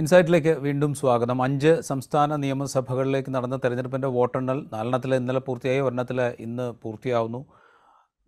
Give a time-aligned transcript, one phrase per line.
[0.00, 1.38] ഇൻസൈറ്റിലേക്ക് വീണ്ടും സ്വാഗതം.
[1.42, 7.40] അഞ്ച് സംസ്ഥാന നിയമസഭകളിലേക്ക് നടന്ന തെരഞ്ഞെടുപ്പിന്റെ വോട്ടെണ്ണൽ നാലെണ്ണത്തിൽ ഇന്നലെ പൂർത്തിയായി ഒരെണ്ണത്തിൽ ഇന്ന് പൂർത്തിയാവുന്നു.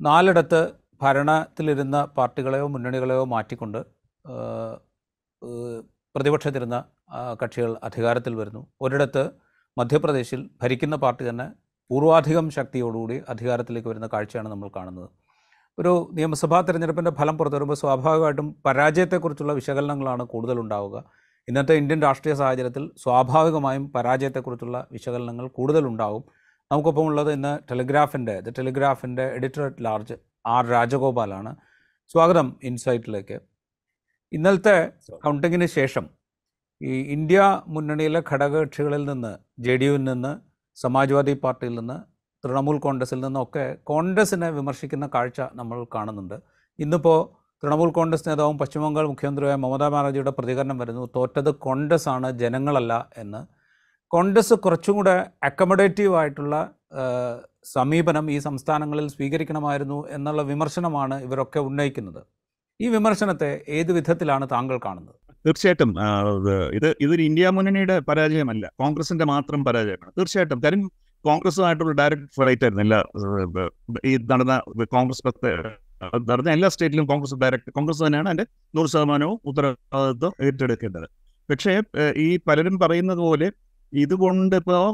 [0.00, 0.60] നാലിടത്ത്
[1.02, 3.80] ഭരണത്തിലിരുന്ന പാർട്ടികളെയോ മുന്നണികളെയോ മാറ്റിക്കൊണ്ട്
[6.14, 6.76] പ്രതിപക്ഷത്തിരുന്ന
[7.42, 8.62] കക്ഷികൾ അധികാരത്തിൽ വരുന്നു.
[8.80, 9.24] ഒരിടത്ത്
[9.78, 11.48] മധ്യപ്രദേശിൽ ഭരിക്കുന്ന പാർട്ടി തന്നെ
[11.90, 15.08] പൂർവാധികം ശക്തിയോടുകൂടി അധികാരത്തിലേക്ക് വരുന്ന കാഴ്ചയാണ് നമ്മൾ കാണുന്നത്.
[15.78, 20.96] ഒരു നിയമസഭാ തെരഞ്ഞെടുപ്പിന്റെ ഫലം പുറത്തു വരുമ്പോൾ സ്വാഭാവികമായിട്ടും പരാജയത്തെക്കുറിച്ചുള്ള വിശകലനങ്ങളാണ് കൂടുതലുണ്ടാവുക.
[21.48, 26.24] ഇന്നത്തെ ഇന്ത്യൻ രാഷ്ട്രീയ സാഹചര്യത്തിൽ സ്വാഭാവികമായും പരാജയത്തെക്കുറിച്ചുള്ള വിശകലനങ്ങൾ കൂടുതലുണ്ടാവും.
[26.70, 30.14] നമുക്കൊപ്പം ഉള്ളത് ഇന്ന് ടെലിഗ്രാഫിന്റെ ദ ടെലിഗ്രാഫിന്റെ എഡിറ്റർ അറ്റ് ലാർജ്
[30.46, 31.56] ആർ രാജഗോപാലാണ്.
[32.12, 33.40] സ്വാഗതം ഇൻസൈറ്റിലേക്ക്.
[34.32, 34.92] ഇന്നലത്തെ
[35.24, 36.10] കൗണ്ടിങ്ങിന് ശേഷം
[36.82, 40.32] ഈ ഇന്ത്യ മുന്നണിയിലെ ഘടകകക്ഷികളിൽ നിന്ന് ജെ ഡി യുവിൽ നിന്ന്
[40.74, 41.98] സമാജ്വാദി പാർട്ടിയിൽ നിന്ന്
[42.44, 46.34] തൃണമൂൽ കോൺഗ്രസിൽ നിന്നൊക്കെ കോൺഗ്രസിനെ വിമർശിക്കുന്ന കാഴ്ച നമ്മൾ കാണുന്നുണ്ട്.
[46.78, 51.08] ഇന്നിപ്പോൾ തൃണമൂൽ കോൺഗ്രസ് നേതാവും പശ്ചിമബംഗാൾ മുഖ്യമന്ത്രിയായ മമതാ ബാനർജിയുടെ പ്രതികരണം വരുന്നു.
[51.16, 53.40] തോറ്റത് കോൺഗ്രസ് ആണ് ജനങ്ങളല്ല എന്ന്.
[54.08, 56.70] കോൺഗ്രസ് കുറച്ചും കൂടെ അക്കമഡേറ്റീവ് ആയിട്ടുള്ള
[57.64, 62.22] സമീപനം ഈ സംസ്ഥാനങ്ങളിൽ സ്വീകരിക്കണമായിരുന്നു എന്നുള്ള വിമർശനമാണ് ഇവരൊക്കെ ഉന്നയിക്കുന്നത്.
[62.80, 65.14] ഈ വിമർശനത്തെ ഏത് വിധത്തിലാണ് താങ്കൾ കാണുന്നത്?
[65.46, 65.90] തീർച്ചയായിട്ടും
[66.38, 70.12] ഇത് ഇത് ഇതൊരു ഇന്ത്യ മുന്നണിയുടെ പരാജയമല്ല കോൺഗ്രസിന്റെ മാത്രം പരാജയമാണ്.
[70.18, 70.90] തീർച്ചയായിട്ടും കാര്യം
[71.24, 72.84] കോൺഗ്രസുമായിട്ടുള്ള ഡയറക്റ്റ് ഫൈറ്റ് ആയിരുന്നു.
[74.04, 74.62] ഈ നടന്ന
[74.96, 75.26] കോൺഗ്രസ്
[76.28, 81.06] നടന്ന എല്ലാ സ്റ്റേറ്റിലും കോൺഗ്രസ് ഡയറക്റ്റ് കോൺഗ്രസ് തന്നെയാണ് അതിന്റെ നൂറ് ശതമാനവും ഉത്തരവാദിത്വം ഏറ്റെടുക്കേണ്ടത്.
[81.48, 81.72] പക്ഷേ
[82.26, 83.48] ഈ പലരും പറയുന്നത് പോലെ
[83.92, 84.84] ഇതുകൊണ്ട് ഇപ്പോൾ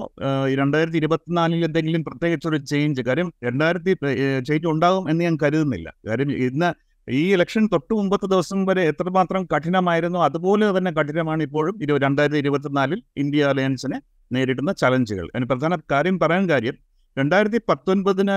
[0.60, 3.92] രണ്ടായിരത്തി ഇരുപത്തിനാലിൽ എന്തെങ്കിലും പ്രത്യേകിച്ച് ഒരു ചേഞ്ച് കാര്യം രണ്ടായിരത്തി
[4.48, 5.88] ചേഞ്ച് ഉണ്ടാകും എന്ന് ഞാൻ കരുതുന്നില്ല.
[6.08, 6.70] കാര്യം ഇന്ന്
[7.08, 13.00] ഈ ഇലക്ഷൻ തൊട്ട് മുമ്പത്തെ ദിവസം വരെ എത്രമാത്രം കഠിനമായിരുന്നു അതുപോലെ തന്നെ കഠിനമാണ് ഇപ്പോഴും ഇരു രണ്ടായിരത്തി ഇരുപത്തിനാലിൽ
[13.16, 13.98] ഇന്ത്യ അലയൻസിനെ
[14.32, 16.76] നേരിടുന്ന ചലഞ്ചുകൾ അതിന് പ്രധാന കാര്യം പറയാൻ കാര്യം
[17.16, 18.34] രണ്ടായിരത്തി പത്തൊൻപതിന്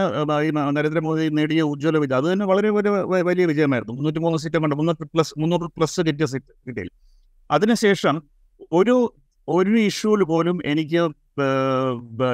[0.78, 2.90] നരേന്ദ്രമോദി നേടിയ ഉജ്ജ്വല വിജയം അത് തന്നെ വളരെ ഒരു
[3.30, 3.94] വലിയ വിജയമായിരുന്നു.
[3.98, 6.90] മുന്നൂറ്റി മൂന്ന് സീറ്റ് കണ്ട മുന്നൂറ്റി പ്ലസ് മുന്നൂറ് പ്ലസ് കിട്ടിയ സീറ്റ് കിട്ടിയിൽ
[7.50, 8.16] അതിനുശേഷം
[8.72, 8.96] ഒരു
[9.48, 11.02] ഒരു ഇഷ്യൂവിൽ പോലും എനിക്ക്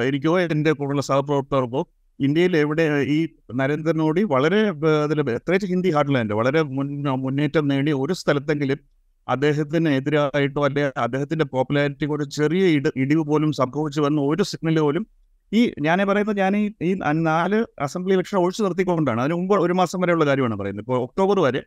[0.08, 1.82] എനിക്കോ എന്റെ കൂടെയുള്ള സഹപ്രവർത്തകർക്കോ
[2.18, 3.18] ഇന്ത്യയിൽ എവിടെ ഈ
[3.60, 4.60] നരേന്ദ്രമോദി വളരെ
[5.04, 6.88] അതിൽ എത്ര ഹിന്ദി ഹാർട്ട്ലാൻഡ് വളരെ മുൻ
[7.24, 8.80] മുന്നേറ്റം നേടിയ ഒരു സ്ഥലത്തെങ്കിലും
[9.26, 15.04] അദ്ദേഹത്തിന് എതിരായിട്ടോ അല്ലെ അദ്ദേഹത്തിന്റെ പോപ്പുലാരിറ്റി ഒരു ചെറിയ ഇട ഇടിവ് പോലും സംഭവിച്ചു വന്ന ഒരു സിഗ്നൽ പോലും
[15.52, 19.20] ഈ ഞാൻ പറയുന്നത് ഞാൻ ഈ നാല് അസംബ്ലി ഇലക്ഷൻ ഒഴിച്ചു നിർത്തിക്കൊണ്ടാണ്.
[19.20, 20.84] അതിന് മുമ്പ് ഒരു മാസം വരെയുള്ള കാര്യമാണ് പറയുന്നത്.
[20.84, 21.62] ഇപ്പോൾ ഒക്ടോബർ വരെ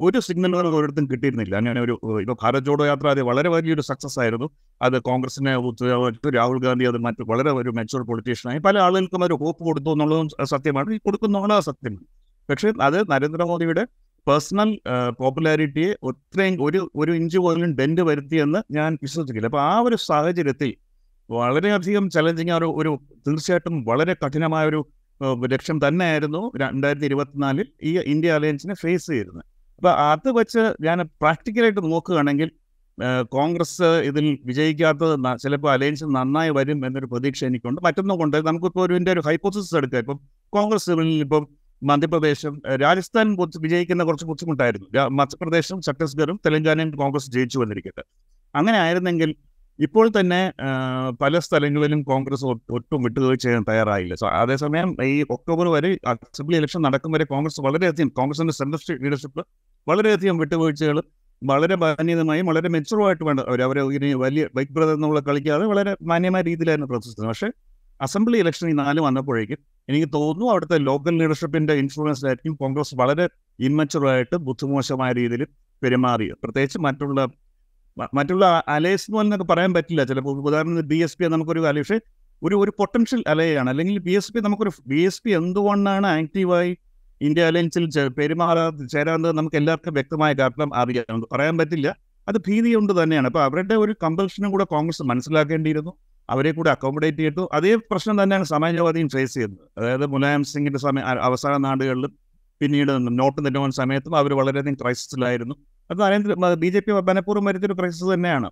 [0.00, 1.54] ഒരു സിഗ്നലുകൾ ഒരിടത്തും കിട്ടിയിരുന്നില്ല.
[1.56, 4.50] അങ്ങനെ ഒരു ഇപ്പോൾ ഭാരത് ജോഡോ യാത്ര അത് വളരെ വലിയൊരു സക്സസ് ആയിരുന്നു.
[4.82, 5.52] അത് കോൺഗ്രസിനെ
[6.36, 10.94] രാഹുൽ ഗാന്ധി അത് മറ്റു വളരെ ഒരു മെച്ചൂർ പൊളിറ്റീഷ്യനായി പല ആളുകൾക്കും ഒരു ഹോപ്പ് കൊടുത്തു എന്നുള്ളതും സത്യമാണ്.
[10.94, 11.96] ഈ കൊടുക്കുന്നുള്ള സത്യം.
[12.50, 13.84] പക്ഷേ അത് നരേന്ദ്രമോദിയുടെ
[14.28, 14.70] പേഴ്സണൽ
[15.20, 19.46] പോപ്പുലാരിറ്റിയെ ഒത്രയും ഒരു ഒരു ഇഞ്ച് പോലും ഡെൻഡ് വരുത്തിയെന്ന് ഞാൻ വിശ്വസിക്കില്ല.
[19.46, 20.70] അപ്പോൾ ആ ഒരു സാഹചര്യത്തിൽ
[21.30, 22.90] വളരെയധികം ചലഞ്ചിങ് ഒരു ഒരു
[23.26, 24.80] തീർച്ചയായിട്ടും വളരെ കഠിനമായ ഒരു
[25.52, 29.46] ലക്ഷ്യം തന്നെയായിരുന്നു രണ്ടായിരത്തി ഇരുപത്തിനാലിൽ ഈ ഇന്ത്യ അലയൻസിനെ ഫേസ് ചെയ്തിരുന്നത്.
[29.78, 32.50] അപ്പോൾ അത് വെച്ച് ഞാൻ പ്രാക്ടിക്കലായിട്ട് നോക്കുകയാണെങ്കിൽ
[33.36, 37.80] കോൺഗ്രസ് ഇതിൽ വിജയിക്കാത്തത് ചിലപ്പോൾ അലയൻസ് നന്നായി വരും എന്നൊരു പ്രതീക്ഷ എനിക്കുണ്ട്.
[37.86, 40.20] മറ്റൊന്നും കൊണ്ട് നമുക്കിപ്പോൾ ഒരു ഇതിന്റെ ഒരു ഹൈപ്പോസിസ് എടുക്കുക ഇപ്പം
[40.52, 40.90] കോൺഗ്രസ്
[41.24, 41.48] ഇപ്പം
[41.82, 44.86] മധ്യപ്രദേശും രാജസ്ഥാൻ വിജയിക്കുന്ന കുറച്ച് ബുദ്ധിമുട്ടായിരുന്നു.
[45.20, 48.04] മധ്യപ്രദേശും ഛത്തീസ്ഗഡും തെലങ്കാനയും കോൺഗ്രസ് ജയിച്ചു വന്നിരിക്കട്ടെ.
[48.54, 49.34] അങ്ങനെ ആയിരുന്നെങ്കിൽ
[49.78, 50.52] ഇപ്പോൾ തന്നെ
[51.20, 54.14] പല സ്ഥലങ്ങളിലും കോൺഗ്രസ് ഒട്ടും വിട്ടുവീഴ്ച ചെയ്യാൻ തയ്യാറായില്ല.
[54.14, 59.46] സോ അതേസമയം ഈ ഒക്ടോബർ വരെ അസംബ്ലി ഇലക്ഷൻ നടക്കും വരെ കോൺഗ്രസ് വളരെയധികം കോൺഗ്രസിന്റെ സെൻട്രൽ ലീഡർഷിപ്പ്
[59.88, 61.02] വളരെയധികം വിട്ടുവീഴ്ചകൾ
[61.42, 66.42] വളരെ മാന്യതമായും വളരെ മെച്ചുറുമായിട്ട് വേണ്ട അവർ അവരെ ഇനി വലിയ ബൈക്ക് ബ്രദർ എന്നുള്ള കളിക്കാതെ വളരെ മാന്യമായ
[66.42, 67.26] രീതിയിലായിരുന്നു പ്രവർത്തിച്ചത്.
[67.26, 67.48] പക്ഷേ
[68.00, 69.58] അസംബ്ലി ഇലക്ഷൻ ഈ നാല് വന്നപ്പോഴേക്കും
[69.88, 73.28] എനിക്ക് തോന്നുന്നു അവിടുത്തെ ലോക്കൽ ലീഡർഷിപ്പിന്റെ ഇൻഫ്ലുവൻസിലായിരിക്കും കോൺഗ്രസ് വളരെ
[73.60, 75.46] ഇമ്മച്ചുറായിട്ട് ബുദ്ധിമോശമായ രീതിയിൽ
[75.82, 77.28] പെരുമാറി പ്രത്യേകിച്ച് മറ്റുള്ള
[77.98, 80.04] മറ്റുള്ള അലയൻസ് എന്നൊക്കെ പറയാൻ പറ്റില്ല.
[80.04, 82.00] ചിലപ്പോൾ ഉദാഹരണത്തിന് ബി എസ് പി നമുക്കൊരു അലേ പക്ഷേ
[82.42, 86.78] ഒരു ഒരു പൊട്ടൻഷ്യൽ അലയാണ് അല്ലെങ്കിൽ ബി എസ് പി നമുക്കൊരു ബി എസ് പി എന്തുകൊണ്ടാണ് ആക്റ്റീവായി
[87.20, 91.24] ഇന്ത്യ അലയൻസിൽ പെരുമാറാ ചേരാത്തത് നമുക്ക് എല്ലാവർക്കും വ്യക്തമായ കാരണം അറിയാം.
[91.32, 91.96] പറയാൻ പറ്റില്ല.
[92.28, 93.26] അത് ഭീതി കൊണ്ട് തന്നെയാണ്.
[93.26, 95.92] അപ്പോൾ അവരുടെ ഒരു കമ്പൽഷനും കൂടെ കോൺഗ്രസ് മനസ്സിലാക്കേണ്ടിയിരുന്നു.
[96.30, 97.48] അവരെ കൂടെ അക്കോമഡേറ്റ് ചെയ്തു.
[97.52, 99.68] അതേ പ്രശ്നം തന്നെയാണ് സമാജവാദിയും ഫേസ് ചെയ്യുന്നത്.
[99.78, 102.18] അതായത് മുലായം സിംഗിന്റെ സമയ അവസാന നാടുകളിലും
[102.60, 105.54] പിന്നീട് നോട്ട് നിരോധന സമയത്തും അവർ വളരെയധികം ക്രൈസിസിലായിരുന്നു
[105.90, 108.48] അത് നരേന്ദ്ര ബി ജെ പി മനഃപൂർവം വരുത്തിയൊരു ക്രൈസിസ് തന്നെയാണ്.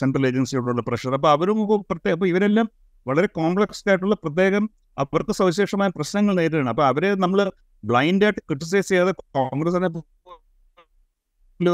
[0.00, 1.60] സെൻട്രൽ ഏജൻസിയോടുള്ള പ്രഷർ അപ്പോൾ അവരും
[1.90, 2.68] പ്രത്യേക അപ്പോൾ ഇവരെല്ലാം
[3.06, 4.64] വളരെ കോംപ്ലക്സ് ആയിട്ടുള്ള പ്രത്യേകം
[5.02, 7.38] അവർക്ക് സവിശേഷമായ പ്രശ്നങ്ങൾ നേരിടണം അപ്പോൾ അവരെ നമ്മൾ
[7.84, 9.88] ബ്ലൈൻഡായിട്ട് ക്രിട്ടിസൈസ് ചെയ്യാതെ കോൺഗ്രസിനെ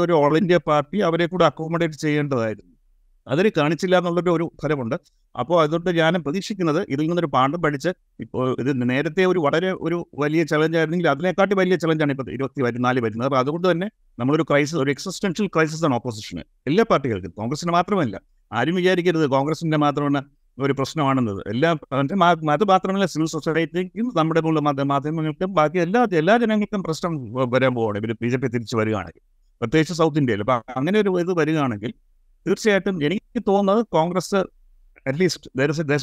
[0.05, 2.73] ഒരു ഓൾ ഇന്ത്യ പാർട്ടി അവരെ കൂടെ അക്കോമഡേറ്റ് ചെയ്യേണ്ടതായിരുന്നു.
[3.29, 4.95] അതിന് കാണിച്ചില്ല എന്നുള്ളൊരു ഒരു ഫലമുണ്ട്
[5.39, 7.89] അപ്പോൾ അതുകൊണ്ട് ഞാൻ പ്രതീക്ഷിക്കുന്നത് ഇതിൽ നിന്നൊരു പാഠം പഠിച്ച്
[8.19, 13.01] ഇപ്പോൾ ഇത് നേരത്തെ ഒരു വളരെ ഒരു വലിയ ചലഞ്ച് ആയിരുന്നെങ്കിൽ അതിനെക്കാട്ടി വലിയ ചലഞ്ചാണ് ഇപ്പോൾ ഇരുപത്തി നാല്
[13.01, 13.27] വരുന്നത്.
[13.27, 13.89] അപ്പോൾ അതുകൊണ്ട് തന്നെ
[14.19, 18.21] നമ്മളൊരു ക്രൈസിസ് ഒരു എക്സിസ്റ്റൻഷ്യൽ ക്രൈസിസ് ആണ് ഓപ്പോസിഷന് എല്ലാ പാർട്ടികൾക്കും കോൺഗ്രസിന് മാത്രമല്ല.
[18.53, 20.23] ആരും വിചാരിക്കരുത് കോൺഗ്രസിന്റെ മാത്രമാണ്
[20.59, 21.43] ഒരു പ്രശ്നമാണെന്നത്.
[21.47, 21.75] എല്ലാ
[22.51, 28.05] അത് മാത്രമല്ല സിവിൽ സൊസൈറ്റിക്കും നമ്മുടെ മുകളിൽ മാധ്യ- മാധ്യമങ്ങൾക്കും ബാക്കി എല്ലാ എല്ലാ ജനങ്ങൾക്കും പ്രശ്നം വരാൻ പോവുകയാണ്
[28.05, 29.21] ഇവർ ബി ജെ പി തിരിച്ചു വരികയാണെങ്കിൽ.
[29.61, 30.39] പ്രത്യേകിച്ച് സൗത്ത് ഇന്ത്യയിൽ.
[30.39, 31.93] അപ്പം അങ്ങനെ ഒരു ഇത് വരികയാണെങ്കിൽ
[32.45, 34.39] തീർച്ചയായിട്ടും എനിക്ക് തോന്നുന്നത് കോൺഗ്രസ്
[35.05, 35.49] അറ്റ്ലീസ്റ്റ്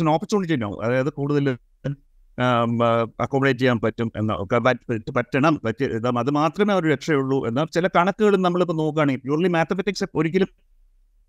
[0.04, 1.46] എൻ ഓപ്പർച്യൂണിറ്റി ഉണ്ടാവും അതായത് കൂടുതൽ
[3.24, 4.34] അക്കോമഡേറ്റ് ചെയ്യാൻ പറ്റും എന്ന്
[5.18, 5.84] പറ്റണം പറ്റി
[6.22, 10.50] അത് മാത്രമേ ഒരു രക്ഷയുള്ളൂ എന്ന ചില കണക്കുകൾ നമ്മളിപ്പോൾ നോക്കുകയാണെങ്കിൽ പ്യൂർലി മാത്തമെറ്റിക്സ് ഒരിക്കലും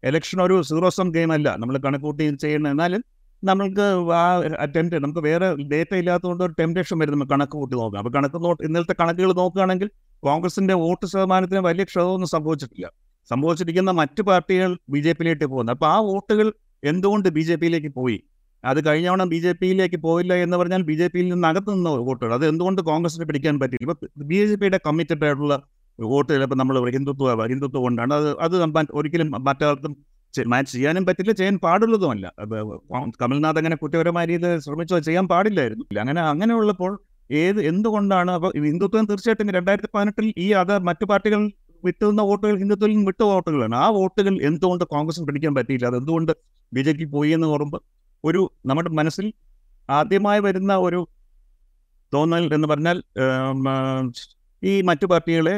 [0.03, 1.47] എലക്ഷൻ ഒരു സീറോ സം ഗെയിം അല്ല.
[1.61, 3.01] നമ്മൾ കണക്കൂട്ടി ചെയ്യണം എന്നാലും
[3.43, 3.85] നമ്മൾക്ക്
[4.17, 4.23] ആ
[4.65, 8.51] അറ്റംപ്റ്റ് നമുക്ക് വേറെ ഡേറ്റ ഇല്ലാത്തതുകൊണ്ട് ഒരു ടെംപ്റ്റേഷൻ വരും നമുക്ക് കണക്ക് കൂട്ടി നോക്കാം അപ്പോൾ കണക്ക് നോ
[8.67, 9.89] ഇന്നലത്തെ കണക്കുകൾ നോക്കുകയാണെങ്കിൽ
[10.23, 12.87] കോൺഗ്രസിന്റെ വോട്ട് ശതമാനത്തിന് വലിയ ക്ഷതമൊന്നും സംഭവിച്ചിട്ടില്ല.
[13.31, 16.47] സംഭവിച്ചിരിക്കുന്ന മറ്റു പാർട്ടികൾ ബി ജെ പിയിലേക്ക് പോകുന്നത് അപ്പോൾ ആ വോട്ടുകൾ
[16.91, 18.17] എന്തുകൊണ്ട് ബി ജെ പിയിലേക്ക് പോയി?
[18.63, 22.31] അത് കഴിഞ്ഞ ബി ജെ പിയിലേക്ക് പോയില്ല എന്ന് പറഞ്ഞാൽ ബി ജെ പിയിൽ നിന്ന് അകത്ത് നിന്ന വോട്ടുകൾ.
[22.37, 23.83] അത് എന്തുകൊണ്ട് കോൺഗ്രസിന് പിടിക്കാൻ പറ്റില്ല?
[23.85, 25.55] ഇപ്പൊ ബി ജെ പിയുടെ കമ്മിറ്റഡ് ആയിട്ടുള്ള
[25.99, 28.13] വോട്ടുകൾ ഇപ്പം നമ്മൾ ഹിന്ദുത്വ ഹിന്ദുത്വം കൊണ്ടാണ്.
[28.19, 28.55] അത് അത്
[28.99, 29.93] ഒരിക്കലും മറ്റാർക്കും
[30.53, 32.25] മാച്ച് ചെയ്യാനും പറ്റില്ല ചെയ്യാൻ പാടുള്ളതുമല്ല.
[33.21, 35.85] കമൽനാഥ് അങ്ങനെ കുറ്റപരമായ രീതിയിൽ ശ്രമിച്ചോ ചെയ്യാൻ പാടില്ലായിരുന്നു.
[36.03, 36.91] അങ്ങനെ അങ്ങനെ ഉള്ളപ്പോൾ
[37.29, 38.31] ഏത് എന്തുകൊണ്ടാണ്?
[38.37, 41.41] അപ്പോൾ ഹിന്ദുത്വം തീർച്ചയായിട്ടും രണ്ടായിരത്തി പതിനെട്ടിൽ ഈ അത് മറ്റു പാർട്ടികൾ
[41.85, 43.75] വിട്ടുന്ന വോട്ടുകൾ ഹിന്ദുത്വത്തിൽ നിന്ന് വിട്ട വോട്ടുകളാണ്.
[43.83, 45.85] ആ വോട്ടുകൾ എന്തുകൊണ്ട് കോൺഗ്രസിന് പിടിക്കാൻ പറ്റിയില്ല?
[45.91, 46.31] അത് എന്തുകൊണ്ട്
[46.71, 47.81] ബി ജെ പി പോയി എന്ന് പറയുമ്പോൾ
[48.23, 49.27] ഒരു നമ്മുടെ മനസ്സിൽ
[49.89, 51.01] ആദ്യമായി വരുന്ന ഒരു
[52.13, 52.97] തോന്നൽ എന്ന് പറഞ്ഞാൽ
[54.63, 55.55] ഈ മറ്റു പാർട്ടികളെ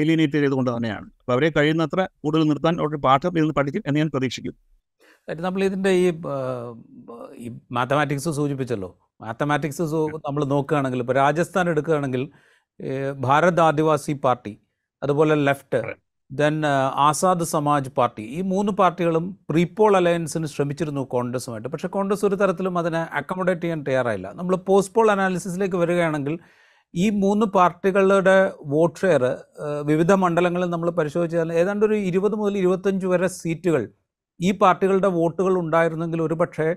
[0.00, 1.06] ഏലിയനേറ്റ് ചെയ്തുകൊണ്ട് തന്നെയാണ്.
[1.20, 4.58] അപ്പോൾ അവരെ കഴിയുന്നത്ര കൂടുതൽ നിർത്താൻ ഒരു പാഠം ഇരുന്ന് പഠിക്കും എന്ന് ഞാൻ പ്രതീക്ഷിക്കുന്നു.
[5.28, 6.06] നമ്മൾ ഇതിന്റെ ഈ
[7.44, 8.90] ഈ മാത്തമാറ്റിക്സ് സൂചിപ്പിച്ചല്ലോ.
[9.24, 9.82] മാത്തമാറ്റിക്സ്
[10.26, 12.22] നമ്മൾ നോക്കുകയാണെങ്കിൽ ഇപ്പോൾ രാജസ്ഥാൻ എടുക്കുകയാണെങ്കിൽ
[13.26, 14.52] ഭാരത് ആദിവാസി പാർട്ടി
[15.02, 15.80] അതുപോലെ left.
[16.30, 16.56] Then
[17.06, 18.24] Azad Samaj party.
[18.36, 21.68] ഈ മൂന്ന് പാർട്ടികളും പ്രീപോൾ അലയൻസിന് ശ്രമിച്ചിരുന്നു കോൺഗ്രസുമായിട്ട്.
[21.72, 24.28] പക്ഷേ കോൺഗ്രസ് ഒരു തരത്തിലും അതിനെ അക്കോമഡേറ്റ് ചെയ്യാൻ തയ്യാറായില്ല.
[24.38, 26.36] നമ്മൾ പോസ്റ്റ് പോൾ അനാലിസിസിലേക്ക് വരികയാണെങ്കിൽ
[26.94, 28.36] ഈ മൂന്ന് പാർട്ടികളുടെ
[28.74, 29.22] വോട്ട് ഷെയർ
[29.90, 33.82] വിവിധ മണ്ഡലങ്ങളിൽ നമ്മൾ പരിശോധിച്ചാൽ ഏതാണ്ട് ഒരു ഇരുപത് മുതൽ ഇരുപത്തഞ്ച് വരെ സീറ്റുകൾ
[34.40, 36.68] ഈ പാർട്ടികളുടെ വോട്ടുകൾ ഉണ്ടായിരുന്നെങ്കിൽ ഒരുപക്ഷെ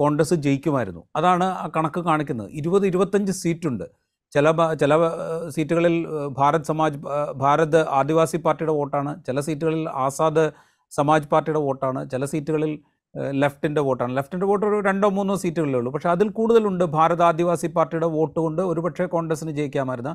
[0.00, 1.02] കോൺഗ്രസ് ജയിക്കുമായിരുന്നു.
[1.16, 2.50] അതാണ് ആ കണക്ക് കാണിക്കുന്നത്.
[2.60, 3.86] ഇരുപത് ഇരുപത്തഞ്ച് സീറ്റുണ്ട്
[4.34, 4.48] ചില
[4.80, 4.92] ചില
[5.54, 5.94] സീറ്റുകളിൽ
[6.38, 6.98] ഭാരത് സമാജ്
[7.42, 10.44] ഭാരത് ആദിവാസി പാർട്ടിയുടെ വോട്ടാണ് ചില സീറ്റുകളിൽ ആസാദ്
[10.92, 12.72] സമാജ് പാർട്ടിയുടെ വോട്ടാണ് ചില സീറ്റുകളിൽ
[13.42, 14.12] ലെഫ്റ്റിന്റെ വോട്ടാണ്.
[14.18, 15.90] ലെഫ്റ്റിന്റെ വോട്ട് ഒരു രണ്ടോ മൂന്നോ സീറ്റുകളിലേ ഉള്ളൂ.
[15.94, 20.12] പക്ഷേ അതിൽ കൂടുതലുണ്ട് ഭാരത് ആദിവാസി പാർട്ടിയുടെ വോട്ട് കൊണ്ട് ഒരുപക്ഷെ കോൺഗ്രസ്സിന് ജയിക്കാമായിരുന്ന.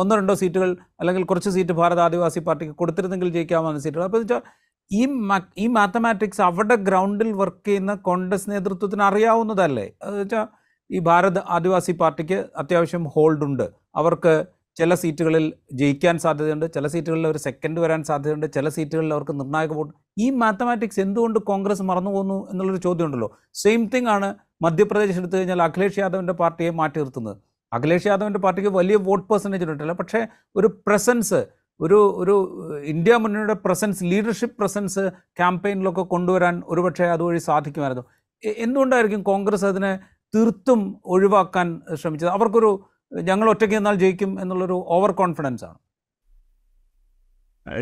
[0.00, 0.70] ഒന്നോ രണ്ടോ സീറ്റുകൾ
[1.00, 4.06] അല്ലെങ്കിൽ കുറച്ച് സീറ്റ് ഭാരത് ആദിവാസി പാർട്ടിക്ക് കൊടുത്തിരുന്നെങ്കിൽ ജയിക്കാമായിരുന്ന സീറ്റുകൾ.
[4.08, 4.42] അപ്പോൾ വെച്ചാൽ
[4.90, 5.02] ഈ
[5.62, 9.86] ഈ മാത്തമാറ്റിക്സ് അവിടെ ഗ്രൗണ്ടിൽ വർക്ക് ചെയ്യുന്ന കോൺഗ്രസ് നേതൃത്വത്തിന് അറിയാവുന്നതല്ലേ?
[10.06, 10.46] അത് വെച്ചാൽ
[10.90, 14.44] ഈ ഭാരത് ആദിവാസി പാർട്ടിക്ക് അത്യാവശ്യം ഹോൾഡ് ഉണ്ട് അവർക്ക്
[14.76, 19.92] ചില സീറ്റുകളിൽ ജയിക്കാൻ സാധ്യതയുണ്ട് ചില സീറ്റുകളിൽ അവർ സെക്കൻഡ് വരാൻ സാധ്യതയുണ്ട് ചില സീറ്റുകളിൽ അവർക്ക് നിർണായക വോട്ട്.
[20.18, 23.38] ഈ മാത്തമാറ്റിക്സ് എന്തുകൊണ്ട് കോൺഗ്രസ് മറന്നു പോകുന്നു എന്നുള്ളൊരു ചോദ്യമുണ്ടല്ലോ.
[23.54, 27.36] സെയിം തിങ് ആണ് മധ്യപ്രദേശ് എടുത്തു കഴിഞ്ഞാൽ അഖിലേഷ് യാദവിന്റെ പാർട്ടിയെ മാറ്റി നിർത്തുന്നത്.
[27.72, 31.46] അഖിലേഷ് യാദവിന്റെ പാർട്ടിക്ക് വലിയ വോട്ട് പെർസെന്റേജ് ഉണ്ടല്ല പക്ഷേ ഒരു പ്രസൻസ്
[31.80, 32.34] ഒരു ഒരു
[32.84, 35.02] ഇന്ത്യ മുന്നണിയുടെ പ്രസൻസ് ലീഡർഷിപ്പ് പ്രസൻസ്
[35.38, 38.04] ക്യാമ്പയിനിലൊക്കെ കൊണ്ടുവരാൻ ഒരുപക്ഷെ അതുവഴി സാധിക്കുമായിരുന്നു.
[38.58, 40.00] എന്തുകൊണ്ടായിരിക്കും കോൺഗ്രസ് അതിനെ
[40.36, 42.30] തീർത്തും ഒഴിവാക്കാൻ ശ്രമിച്ചത്.
[42.30, 42.70] അവർക്കൊരു
[43.12, 45.78] ഞങ്ങൾ ഒറ്റയ്ക്ക് നിന്നാൽ ജയിക്കും എന്നുള്ളൊരു ഓവർ കോൺഫിഡൻസ് ആണ്.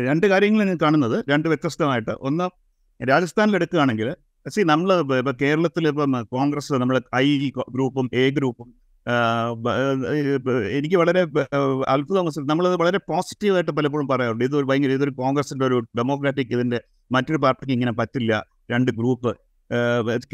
[0.07, 1.23] രണ്ട് കാര്യങ്ങൾ ഞാൻ കാണുന്നത്.
[1.29, 2.11] രണ്ട് വ്യത്യസ്തമായിട്ട്.
[2.27, 2.45] ഒന്ന്
[3.11, 4.15] രാജസ്ഥാനിൽ എടുക്കുകയാണെങ്കിൽ
[4.47, 8.73] സി നമ്മൾ ഇപ്പം കേരളത്തിൽ ഇപ്പം കോൺഗ്രസ് നമ്മൾ ഐ ഗ്രൂപ്പും എ ഗ്രൂപ്പും
[10.77, 11.21] എനിക്ക് വളരെ
[11.87, 14.43] അത്ഭുതം നമ്മൾ വളരെ പോസിറ്റീവായിട്ട് പലപ്പോഴും പറയാറുണ്ട്.
[14.43, 16.81] ഇതൊരു ഭയങ്കര ഇതൊരു കോൺഗ്രസിന്റെ ഒരു ഡെമോക്രാറ്റിക് ഇതിന്റെ
[17.11, 18.45] മറ്റൊരു പാർട്ടിക്ക് ഇങ്ങനെ പറ്റില്ല.
[18.71, 19.31] രണ്ട് ഗ്രൂപ്പ്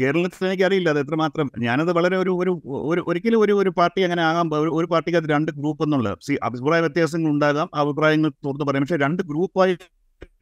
[0.00, 1.50] കേരളത്തിൽ എനിക്കറിയില്ല അത് എത്രമാത്രം.
[1.58, 5.52] ഞാനത് വളരെ ഒരു ഒരു ഒരു ഒരിക്കലും ഒരു ഒരു പാർട്ടി അങ്ങനെ ആകാൻ ഒരു- പാർട്ടിക്ക് അത് രണ്ട്
[5.52, 8.82] ഗ്രൂപ്പ് എന്നുള്ളത് സി അഭിപ്രായ വ്യത്യാസങ്ങൾ ഉണ്ടാകാം അഭിപ്രായങ്ങൾ തുറന്ന് പറയാം.
[8.82, 9.74] പക്ഷെ രണ്ട് ഗ്രൂപ്പായി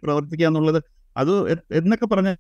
[0.02, 0.82] പ്രവർത്തിക്കുക എന്നുള്ളത്
[1.16, 2.34] അത് എന്നൊക്കെ പറഞ്ഞ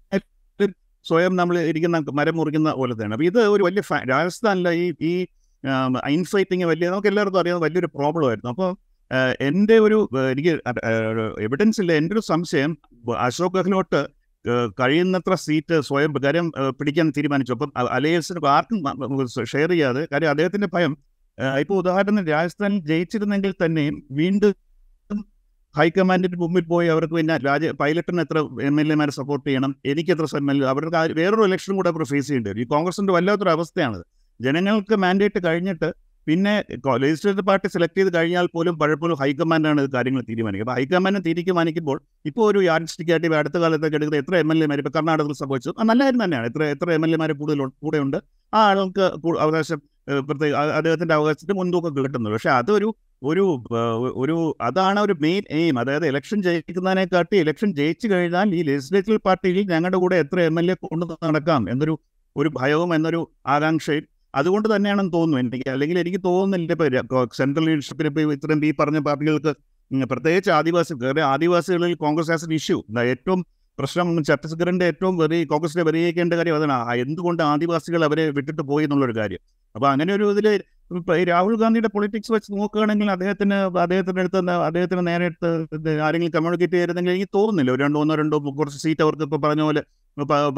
[1.04, 5.26] സ്വയം നമ്മൾ ഇരിക്കുന്ന മരം മുറിക്കുന്ന പോലെ തന്നെ അപ്പം ഇത് ഒരു വലിയ രാജസ്ഥാനിലെ ഈ ഈ
[6.08, 8.50] ഇൻഫൈറ്റിങ് വലിയ നമുക്ക് എല്ലാവർക്കും അറിയാവുന്ന വലിയൊരു പ്രോബ്ലം ആയിരുന്നു.
[8.50, 8.76] അപ്പോൾ
[9.40, 10.52] എന്റെ ഒരു എനിക്ക്
[11.40, 11.92] എവിഡൻസ് ഇല്ല.
[11.92, 12.78] എന്റെ ഒരു സംശയം
[13.18, 14.00] അശോക് ഗെഹ്ലോട്ട്
[14.80, 16.46] കഴിയുന്നത്ര സീറ്റ് സ്വയം കാര്യം
[16.78, 17.52] പിടിക്കാൻ തീരുമാനിച്ചു.
[17.56, 18.78] അപ്പം അലയൻസിന് ആർക്കും
[19.52, 20.92] ഷെയർ ചെയ്യാതെ കാര്യം അദ്ദേഹത്തിന്റെ ഭയം
[21.62, 24.54] ഇപ്പോൾ ഉദാഹരണത്തിന് രാജസ്ഥാൻ ജയിച്ചിരുന്നെങ്കിൽ തന്നെയും വീണ്ടും
[25.74, 30.26] ഹൈക്കമാൻഡിന് മുമ്പിൽ പോയി അവർക്ക് പിന്നെ രാജ പൈലറ്റിന് എത്ര എം എൽ എമാരെ സപ്പോർട്ട് ചെയ്യണം എനിക്ക് എത്ര
[30.40, 32.62] എം എൽ എ അവർക്ക് വേറൊരു ഇലക്ഷനും കൂടെ അവർ ഫേസ് ചെയ്യേണ്ടി വരും.
[32.64, 34.04] ഈ കോൺഗ്രസിന്റെ വല്ലാത്തൊരു അവസ്ഥയാണത്
[34.40, 35.88] ജനങ്ങൾക്ക് മാൻഡേറ്റ് കഴിഞ്ഞിട്ട്
[36.30, 36.64] പിന്നെ
[36.96, 40.62] ലെജിസ്ലേറ്റീവ് പാർട്ടി സെലക്ട് ചെയ്ത് കഴിഞ്ഞാൽ പോലും പലപ്പോഴും ഹൈക്കമാൻഡാണ് ഇത് കാര്യങ്ങൾ തീരുമാനിക്കുക.
[40.62, 44.90] അപ്പോൾ ഹൈക്കമാൻഡ് തീരുമാനിക്കുമ്പോൾ ഇപ്പോൾ ഒരു യാർഡ് സ്റ്റിക്കായിട്ട് അടുത്ത കാലത്തൊക്കെ എടുക്കുന്ന എത്ര എം എൽ എമാർ ഇപ്പോൾ
[44.90, 45.74] കർണാടകത്തിൽ സംഭവിച്ചു.
[45.80, 46.46] ആ നല്ല കാര്യം തന്നെയാണ്.
[46.46, 48.16] എത്ര എത്ര എം എൽ എമാർ കൂടുതൽ കൂടെ ഉണ്ട്.
[48.54, 49.82] ആ ആളുകൾക്ക് കൂ- അവകാശം
[50.18, 53.64] പ്രത്യേക അദ്ദേഹത്തിന്റെ അവകാശത്തിന് മുൻതൂക്കം കിട്ടുന്നത് പക്ഷേ അതൊരു ഒരു
[54.16, 59.96] ഒരു അതാണ് ഒരു മെയിൻ എയിം അതായത് ഇലക്ഷൻ ജയിക്കുന്നതിനെക്കാട്ടി ഇലക്ഷൻ ജയിച്ചു കഴിഞ്ഞാൽ ഈ ലെജിസ്ലേറ്റീവ് പാർട്ടിയിൽ ഞങ്ങളുടെ
[59.96, 62.00] കൂടെ എത്ര എം എൽ എ കൊണ്ടു നടക്കാം എന്നൊരു
[62.36, 65.40] ഒരു ഭയവും എന്നൊരു ആകാംക്ഷയും അതുകൊണ്ട് തന്നെയാണെന്ന് തോന്നുന്നു.
[65.44, 66.72] എനിക്ക് അല്ലെങ്കിൽ എനിക്ക് തോന്നുന്നില്ല
[67.04, 69.52] ഇപ്പോൾ സെൻട്രൽ ലീഡർഷിപ്പിൽ ഇപ്പോൾ ഇത്രയും ഈ പറഞ്ഞ പാർട്ടികൾക്ക്
[70.12, 70.94] പ്രത്യേകിച്ച് ആദിവാസി
[71.34, 72.78] ആദിവാസികളിൽ കോൺഗ്രസ് ആസ് എൻ ഇഷ്യൂ
[73.12, 73.40] ഏറ്റവും
[73.78, 76.74] പ്രശ്നം ഛത്തീസ്ഗഡിന്റെ ഏറ്റവും വെറി കോൺഗ്രസിനെ വെറിയിക്കേണ്ട കാര്യം അതാണ്.
[77.04, 79.40] എന്തുകൊണ്ട് ആദിവാസികൾ അവരെ വിട്ടിട്ട് പോയി എന്നുള്ളൊരു കാര്യം.
[79.74, 80.46] അപ്പോൾ അങ്ങനെ ഒരു ഇതിൽ
[81.30, 87.30] രാഹുൽ ഗാന്ധിയുടെ പൊളിറ്റിക്സ് വെച്ച് നോക്കുകയാണെങ്കിൽ അദ്ദേഹത്തിന് അദ്ദേഹത്തിന്റെ അടുത്ത് അദ്ദേഹത്തിന് നേരെ അടുത്ത് ആരെങ്കിലും കമ്മ്യൂണിക്കേറ്റ് ചെയ്തിരുന്നെങ്കിൽ എനിക്ക്
[87.38, 87.70] തോന്നുന്നില്ല.
[87.76, 89.82] ഒരു രണ്ടോ ഒന്നോ രണ്ടോ കുറച്ച് സീറ്റ് അവർക്ക് ഇപ്പോൾ പറഞ്ഞ പോലെ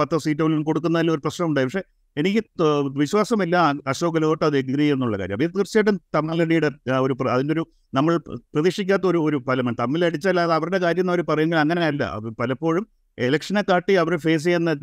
[0.01, 1.69] പത്തോ സീറ്റ് കൊടുക്കുന്നതിൽ ഒരു പ്രശ്നമുണ്ടായി.
[1.69, 1.85] പക്ഷേ
[2.17, 2.45] എനിക്ക്
[2.89, 5.43] വിശ്വാസമില്ല അശോക് ഗെഹ്ലോട്ട് അത് എഗ്രി എന്നുള്ള കാര്യം.
[5.43, 9.77] ഇത് തീർച്ചയായിട്ടും തമിഴ്നാടിയുടെ ഒരു അതിന്റെ ഒരു നമ്മൾ പ്രതീക്ഷിക്കാത്ത ഒരു ഒരു ഫലമാണ്.
[9.81, 12.05] തമ്മിലടിച്ചാൽ അത് അവരുടെ കാര്യം എന്ന് അവർ പറയുന്നത് അങ്ങനെയല്ല.
[12.05, 12.87] അത് പലപ്പോഴും
[13.19, 14.77] ഇലക്ഷനെ കാട്ടി അവർ ഫേസ് ചെയ്യുന്ന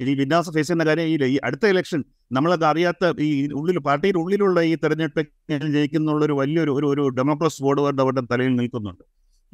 [0.00, 4.74] ഈ- വിന്യാസം ഫേസ് ചെയ്യുന്ന കാര്യം ഈ അടുത്ത ഇലക്ഷൻ നമ്മളത് അറിയാത്ത ഈ ഉള്ളിൽ പാർട്ടിയുടെ ഉള്ളിലുള്ള ഈ
[4.74, 9.04] തെരഞ്ഞെടുപ്പ് ജയിക്കുന്നുള്ള ഒരു വലിയൊരു ഒരു ഒരു ഡെമോക്രസ് ബോർഡ് അവരുടെ അവരുടെ തലയിൽ നിൽക്കുന്നുണ്ട്.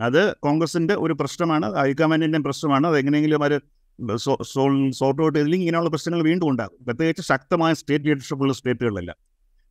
[0.03, 2.87] അത് കോൺഗ്രസിന്റെ ഒരു പ്രശ്നമാണ് ഹൈക്കമാൻഡിന്റെ പ്രശ്നമാണ്.
[2.87, 3.61] അത് എങ്ങനെയെങ്കിലും അവർ
[4.25, 6.79] സോർട്ട് ഔട്ട് ചെയ്തില്ലെങ്കിൽ ഇങ്ങനെയുള്ള പ്രശ്നങ്ങൾ വീണ്ടും ഉണ്ടാകും.
[6.87, 9.13] പ്രത്യേകിച്ച് ശക്തമായ സ്റ്റേറ്റ് ലീഡർഷിപ്പുള്ള സ്റ്റേറ്റുകളിലല്ല.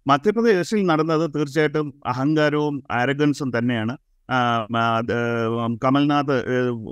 [0.06, 3.94] മധ്യപ്രദേശിൽ നടന്നത് തീർച്ചയായിട്ടും അഹങ്കാരവും ആരഗൻസും തന്നെയാണ്.
[5.84, 6.38] Kamal Nath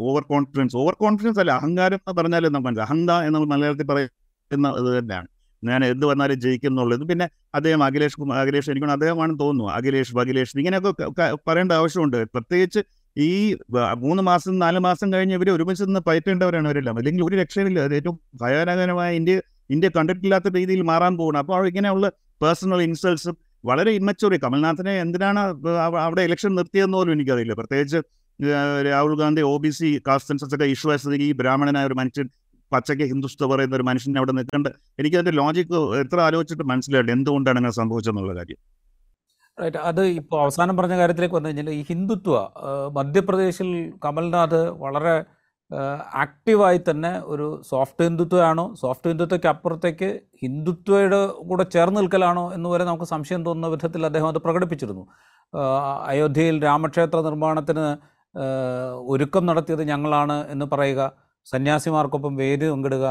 [0.10, 0.76] over confidence.
[0.82, 5.28] Over confidence അല്ല അഹങ്കാരം എന്ന് പറഞ്ഞാൽ നമുക്ക് അഹങ്ക എന്ന് മലയാളത്തിൽ പറയുന്ന ഇത് തന്നെയാണ്.
[5.64, 7.04] ഞാൻ എന്ത് വന്നാലും ജയിക്കും എന്നുള്ളത്.
[7.12, 7.26] പിന്നെ
[7.58, 12.20] അദ്ദേഹം അഖിലേഷ് അഖിലേഷ് എനിക്കാണ് അദ്ദേഹമാണെന്ന് തോന്നുന്നു അഖിലേഷ് അഖിലേഷ് ഇങ്ങനെയൊക്കെ പറയേണ്ട ആവശ്യമുണ്ട്.
[12.36, 12.82] പ്രത്യേകിച്ച്
[13.18, 13.56] ഈ
[13.98, 16.98] മൂന്ന് മാസം നാല് മാസം കഴിഞ്ഞ് ഇവർ ഒരുമിച്ച് നിന്ന് പയറ്റേണ്ടവരാണ് അവരെല്ലാം.
[16.98, 19.36] അല്ലെങ്കിൽ ഒരു രക്ഷയില്ല അത് ഏറ്റവും ഭയാനകരമായ ഇന്ത്യ
[19.70, 22.08] ഇന്ത്യ കണ്ടിട്ടില്ലാത്ത രീതിയിൽ മാറാൻ പോകണം അപ്പോൾ ഇങ്ങനെയുള്ള
[22.44, 25.40] പേഴ്സണൽ ഇൻസൾട്ട്സും വളരെ ഇമ്മച്ചൂറി കമൽനാഥിനെ എന്തിനാണ്
[26.06, 27.54] അവിടെ ഇലക്ഷൻ നിർത്തിയതെന്ന് പോലും എനിക്കറിയില്ല.
[27.54, 28.00] പ്രത്യേകിച്ച്
[28.90, 32.28] Rahul Gandhi O B C caste census ഒക്കെ ഇഷ്യൂ ആയി ഈ ബ്രാഹ്മണനായ ഒരു മനുഷ്യൻ
[32.72, 34.68] പച്ചയ്ക്ക് ഹിന്ദുസ്ഥ പറയുന്ന ഒരു മനുഷ്യനെ അവിടെ നിൽക്കേണ്ട
[35.00, 37.12] എനിക്ക് അതിന്റെ ലോജിക്ക് എത്ര ആലോചിച്ചിട്ട് മനസ്സിലായില്ല.
[37.12, 38.60] എന്തുകൊണ്ടാണ് അങ്ങനെ സംഭവിച്ചെന്നുള്ള കാര്യം.
[39.58, 42.38] റൈറ്റ് അത് ഇപ്പോൾ അവസാനം പറഞ്ഞ കാര്യത്തിലേക്ക് വന്നു കഴിഞ്ഞാൽ ഈ ഹിന്ദുത്വ
[42.98, 43.70] മധ്യപ്രദേശിൽ
[44.06, 45.16] കമൽനാഥ് വളരെ
[46.24, 50.10] ആക്റ്റീവായി തന്നെ ഒരു സോഫ്റ്റ് ഹിന്ദുത്വമാണോ സോഫ്റ്റ് ഹിന്ദുത്വയ്ക്ക് അപ്പുറത്തേക്ക്
[50.42, 51.20] ഹിന്ദുത്വയുടെ
[51.50, 55.04] കൂടെ ചേർന്ന് നിൽക്കലാണോ എന്ന് വരെ നമുക്ക് സംശയം തോന്നുന്ന വിധത്തിൽ അദ്ദേഹം അത് പ്രകടിപ്പിച്ചിരുന്നു.
[56.12, 57.86] അയോധ്യയിൽ രാമക്ഷേത്ര നിർമ്മാണത്തിന്
[59.14, 61.02] ഒരുക്കം നടത്തിയത് ഞങ്ങളാണ് എന്ന് പറയുക
[61.48, 63.06] സന്യാസിമാർക്കൊപ്പം വേദി പങ്കിടുക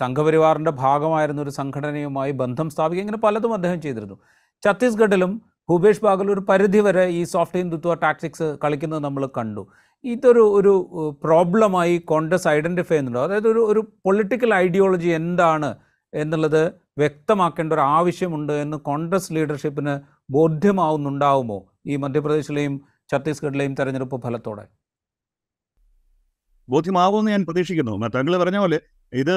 [0.00, 4.16] സംഘപരിവാറിന്റെ ഭാഗമായിരുന്ന ഒരു സംഘടനയുമായി ബന്ധം സ്ഥാപിക്കുക ഇങ്ങനെ പലതും അദ്ദേഹം ചെയ്തിരുന്നു.
[4.64, 9.68] ഛത്തീസ്ഗഡിലും ഭൂപേഷ് ബാഗൽ ഒരു പരിധി വരെ ഈ സോഫ്റ്റ് ഹിന്ദുത്വ ടാക്ടിക്സ് കളിക്കുന്നത് നമ്മൾ കണ്ടു.
[10.04, 10.72] ഇതൊരു ഒരു
[11.24, 13.22] പ്രോബ്ലമായി കോൺഗ്രസ് ഐഡന്റിഫൈ ചെയ്യുന്നുണ്ടോ.
[13.22, 15.76] അതായത് ഒരു ഒരു പൊളിറ്റിക്കൽ ഐഡിയോളജി എന്താണ്
[16.14, 22.74] എന്നുള്ളത് വ്യക്തമാക്കേണ്ട ഒരു ആവശ്യമുണ്ട് എന്ന് കോൺഗ്രസ് ലീഡർഷിപ്പിന് ബോധ്യമാവുന്നുണ്ടാവുമോ ഈ മധ്യപ്രദേശിലെയും
[23.12, 24.64] ഛത്തീസ്ഗഡിലെയും തെരഞ്ഞെടുപ്പ് ഫലത്തോടെ?
[26.68, 28.08] ബോധ്യമാവുമെന്ന് ഞാൻ പ്രതീക്ഷിക്കുന്നു.
[28.08, 28.80] താങ്കൾ പറഞ്ഞ പോലെ
[29.12, 29.34] ഇത്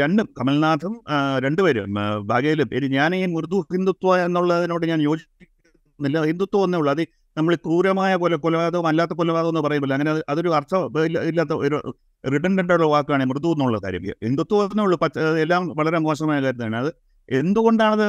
[0.00, 1.00] രണ്ടും കമൽനാഥും
[1.44, 1.94] രണ്ടുപേരും
[2.26, 6.24] ഭാഗ്യയിലും ഇനി ഞാൻ ഈ മൃദു ഹിന്ദുത്വ എന്നുള്ളതിനോട് ഞാൻ യോജിക്കുന്നില്ല.
[6.24, 6.90] ഹിന്ദുത്വം എന്നേ ഉള്ളൂ.
[6.92, 7.02] അത്
[7.36, 11.76] നമ്മൾ ക്രൂരമായ പോലെ കൊലപാതകം അല്ലാത്ത കൊലപാതകം എന്ന് പറയുമ്പോൾ അങ്ങനെ അതൊരു അർത്ഥം ഇല്ലാത്ത ഒരു
[12.24, 14.02] റിഡൻഡന്റ് ഉള്ള വാക്കാണ് മൃദു എന്നുള്ള കാര്യം.
[14.24, 14.98] ഹിന്ദുത്വം എന്നേ ഉള്ളൂ.
[14.98, 16.90] പച്ച എല്ലാം വളരെ മോശമായ കാര്യം തന്നെ അത്
[17.28, 18.06] എന്തുകൊണ്ടാണത്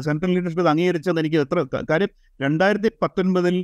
[0.00, 2.08] സെൻട്രൽ ലീഡർഷിപ്പ് അംഗീകരിച്ചത് എനിക്ക് എത്ര കാര്യം
[2.42, 3.56] രണ്ടായിരത്തി പത്തൊൻപതിൽ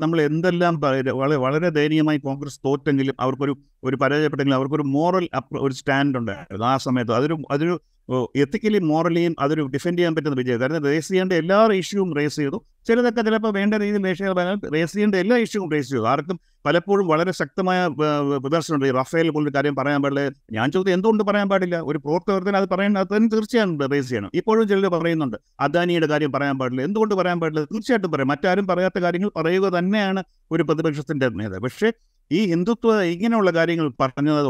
[0.00, 5.28] നമ്മൾ എന്തെല്ലാം വളരെ വളരെ ദയനീയമായി കോൺഗ്രസ് തോറ്റെങ്കിലും അവർക്കൊരു ഒരു പരാജയപ്പെട്ടെങ്കിലും അവർക്കൊരു മോറൽ
[5.58, 7.12] ഒരു സ്റ്റാൻഡ് ഉണ്ടായിരുന്നു ആ സമയത്ത്.
[7.12, 7.80] അതൊരു അതൊരു
[8.36, 12.58] എത്തിക്കലി മോറലിയും അതൊരു ഡിഫെൻഡ് ചെയ്യാൻ പറ്റുന്ന വിജയം കാരണം റേസ് ചെയ്യേണ്ട എല്ലാ ഇഷ്യൂവും റേസ് ചെയ്തു.
[12.88, 16.04] ചിലതൊക്കെ ചിലപ്പോൾ വേണ്ട രീതിയിൽ റേസ് ചെയ്യാൻ റേസ് ചെയ്യേണ്ട എല്ലാ ഇഷ്യൂവും റേസ് ചെയ്തു.
[16.06, 17.88] ആർക്കും പലപ്പോഴും വളരെ ശക്തമായ
[18.44, 20.30] പ്രദർശനമുണ്ട് ഈ റഫേൽ പോലൊരു കാര്യം പറയാൻ പാടില്ല.
[20.52, 21.76] ഞാൻ ചോദിച്ചത് എന്തുകൊണ്ട് പറയാൻ പാടില്ല?
[21.80, 24.30] ഒരു പ്രവർത്തകത്തിന് അത് പറയേണ്ട അത് തന്നെ തീർച്ചയായും റേസ് ചെയ്യണം.
[24.34, 26.82] ഇപ്പോഴും ചിലർ പറയുന്നുണ്ട് അദാനിയുടെ കാര്യം പറയാൻ പാടില്ല.
[26.82, 27.64] എന്തുകൊണ്ട് പറയാൻ പാടില്ല?
[27.64, 28.28] തീർച്ചയായിട്ടും പറയാം.
[28.28, 31.92] മറ്റാരും പറയാത്ത കാര്യങ്ങൾ പറയുക തന്നെയാണ് ഒരു പ്രതിപക്ഷത്തിന്റെ നേതാവ് പക്ഷേ
[32.32, 34.40] ഈ ഹിന്ദുത്വ ഇങ്ങനെയുള്ള കാര്യങ്ങൾ പറഞ്ഞത്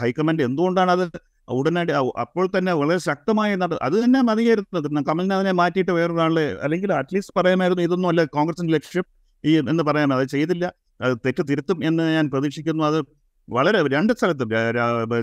[0.00, 1.04] ഹൈക്കമാൻഡ് എന്തുകൊണ്ടാണ് അത്
[1.50, 7.82] ഉടനടി അപ്പോൾ തന്നെ വളരെ ശക്തമായ നട- അത് തന്നെ മതിയായിരുന്നു കമൽനാഥിനെ മാറ്റിയിട്ട് വേറൊരാളെ അല്ലെങ്കിൽ അറ്റ്ലീസ്റ്റ് പറയാമായിരുന്നു
[7.82, 9.04] ഇതൊന്നും അല്ല കോൺഗ്രസിന്റെ ലക്ഷ്യം
[9.44, 10.72] ഈ എന്ന് പറയാൻ അത് ചെയ്തില്ല.
[11.00, 12.84] അത് തെറ്റ് തിരുത്തും എന്ന് ഞാൻ പ്രതീക്ഷിക്കുന്നു.
[12.84, 13.04] അത്
[13.50, 14.50] വളരെ രണ്ട് സ്ഥലത്തും.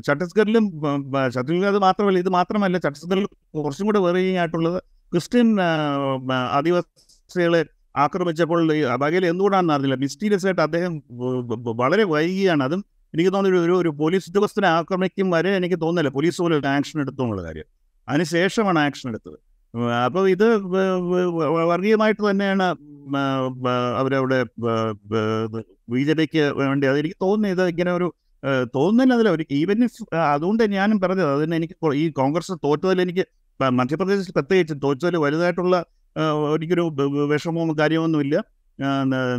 [0.07, 0.81] ഛത്തീസ്ഗഡിലും
[1.33, 5.61] ഛത്തീസ്ഗഡ് മാത്രമല്ല ഇത് മാത്രമല്ല ഛത്തീസ്ഗഡിൽ കുറച്ചും കൂടെ വേറെ ആയിട്ടുള്ളത് ക്രിസ്ത്യൻ
[6.51, 7.65] ആദിവാസികളെ
[7.97, 9.95] ആക്രമിച്ചപ്പോൾ ഈ അബാഗയിൽ എന്തുകൊണ്ടാണെന്ന് അറിഞ്ഞില്ല.
[9.95, 11.03] മിസ്റ്റീരിയസ് ആയിട്ട് അദ്ദേഹം
[11.75, 12.63] വളരെ വൈകിയാണ്.
[12.63, 16.11] അതും എനിക്ക് തോന്നുന്നു ഒരു ഒരു പോലീസ് ഉദ്യോഗസ്ഥനെ ആക്രമിക്കും വരെ എനിക്ക് തോന്നുന്നില്ല.
[16.17, 17.67] പോലീസ് പോലെ ഒരു ആക്ഷൻ എടുത്തു എന്നുള്ള കാര്യം
[18.07, 19.37] അതിനുശേഷമാണ് ആക്ഷൻ എടുത്തത്.
[20.05, 20.47] അപ്പോൾ ഇത്
[21.71, 22.67] വർഗീയമായിട്ട് തന്നെയാണ്
[24.01, 24.37] അവരവിടെ
[25.93, 28.07] ബി ജെ പിക്ക് വേണ്ടി അത് എനിക്ക് തോന്നുന്നു ഇത് ഇങ്ങനെ ഒരു
[28.75, 30.03] തോന്നുന്നില്ല അതിൽ ഒരു ഈവൻ ഇഫ്
[30.33, 33.25] അതുകൊണ്ട് ഞാനും പറഞ്ഞത് അതിന് എനിക്ക് ഈ കോൺഗ്രസ് തോറ്റതിൽ എനിക്ക്
[33.59, 35.77] മധ്യപ്രദേശിൽ പ്രത്യേകിച്ച് തോറ്റതിൽ വലുതായിട്ടുള്ള
[36.55, 36.85] എനിക്കൊരു
[37.31, 38.35] വിഷമവും കാര്യമൊന്നുമില്ല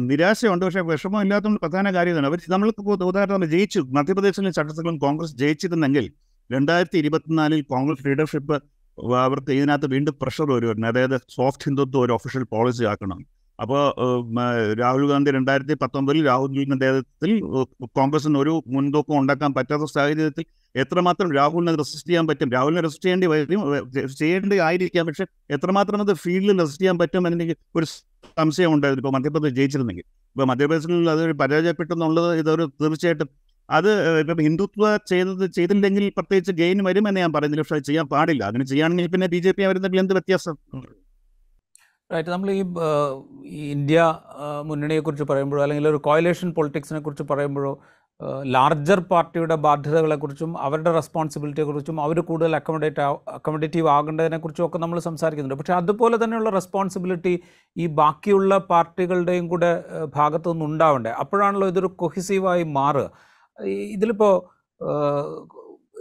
[0.01, 0.65] നിരാശയുണ്ട്.
[0.65, 3.81] പക്ഷേ വിഷമം ഇല്ലാത്തതുകൊണ്ട് പ്രധാന കാര്യമാണ് അവർ നമ്മൾക്ക് ഉദാഹരണം ജയിച്ചു.
[3.97, 6.07] മധ്യപ്രദേശിലും ഛത്തീസ്ഗഡിലും കോൺഗ്രസ് ജയിച്ചിരുന്നെങ്കിൽ
[6.51, 8.57] രണ്ടായിരത്തി ഇരുപത്തിനാലിൽ കോൺഗ്രസ് ലീഡർഷിപ്പ്
[9.21, 10.87] അവർക്ക് ഇതിനകത്ത് വീണ്ടും പ്രഷർ വരുമായിരുന്നു.
[10.87, 13.19] അതായത് സോഫ്റ്റ് ഹിന്ദുത്വം ഒരു ഒഫീഷ്യൽ പോളിസി ആക്കണം.
[13.59, 13.83] അപ്പോൾ
[14.81, 17.67] രാഹുൽ ഗാന്ധി രണ്ടായിരത്തി പത്തൊമ്പതിൽ രാഹുലിന്റെ നേതൃത്വത്തിൽ ഏഹ്,
[17.99, 20.45] കോൺഗ്രസിന് ഒരു മുൻതൂക്കം ഉണ്ടാക്കാൻ പറ്റാത്ത സാഹചര്യത്തിൽ
[20.83, 22.49] എത്രമാത്രം രാഹുലിനെ റെസിസ്റ്റ് ചെയ്യാൻ പറ്റും?
[22.57, 23.63] രാഹുലിനെ റെസിസ്റ്റ് ചെയ്യേണ്ടി വരും
[24.21, 25.07] ചെയ്യേണ്ടി ആയിരിക്കാം.
[25.09, 27.87] പക്ഷെ എത്രമാത്രം അത് ഫീൽഡിൽ റെസിസ്റ്റ് ചെയ്യാൻ പറ്റും എന്ന് എനിക്ക് ഒരു
[28.39, 29.03] സംശയം ഉണ്ടായിരുന്നു.
[29.05, 30.07] ഇപ്പോൾ മധ്യപ്രദേശ് ജയിച്ചിരുന്നെങ്കിൽ.
[30.35, 33.31] ഇപ്പോൾ മധ്യപ്രദേശിൽ അത് പരാജയപ്പെട്ടു എന്നുള്ളത് ഇതൊരു തീർച്ചയായിട്ടും
[33.69, 33.91] അത്
[34.21, 37.63] ഇപ്പം ഹിന്ദുത്വ ചെയ്തത് ചെയ്തില്ലെങ്കിൽ പ്രത്യേകിച്ച് ഗെയിൻ വരുമെന്ന് ഞാൻ പറയുന്നില്ല.
[37.63, 38.43] പക്ഷേ ചെയ്യാൻ പാടില്ല.
[38.51, 40.57] അങ്ങനെ ചെയ്യുകയാണെങ്കിൽ പിന്നെ ബി ജെ പി വരുന്ന എന്ത് വ്യത്യാസം?
[42.13, 44.01] റൈറ്റ് നമ്മൾ ഈ ഇന്ത്യ
[44.69, 47.73] മുന്നണിയെക്കുറിച്ച് പറയുമ്പോഴോ അല്ലെങ്കിൽ ഒരു കോയലേഷൻ പൊളിറ്റിക്സിനെ കുറിച്ച് പറയുമ്പോഴോ
[48.55, 53.03] ലാർജർ പാർട്ടിയുടെ ബാധ്യതകളെക്കുറിച്ചും അവരുടെ റെസ്പോൺസിബിലിറ്റിയെക്കുറിച്ചും അവർ കൂടുതൽ അക്കോമഡേറ്റ്
[53.37, 55.59] അക്കോമഡേറ്റീവ് ആകേണ്ടതിനെക്കുറിച്ചും ഒക്കെ നമ്മൾ സംസാരിക്കുന്നുണ്ട്.
[55.61, 57.35] പക്ഷേ അതുപോലെ തന്നെയുള്ള റെസ്പോൺസിബിലിറ്റി
[57.77, 59.71] ഈ ബാക്കിയുള്ള പാർട്ടികളുടെയും കൂടെ
[60.15, 63.11] ഭാഗത്തു നിന്ന് ഉണ്ടാവണ്ടേ അപ്പോഴാണല്ലോ ഇതൊരു കൊഹിസീവായി മാറുക.
[63.97, 64.35] ഇതിലിപ്പോൾ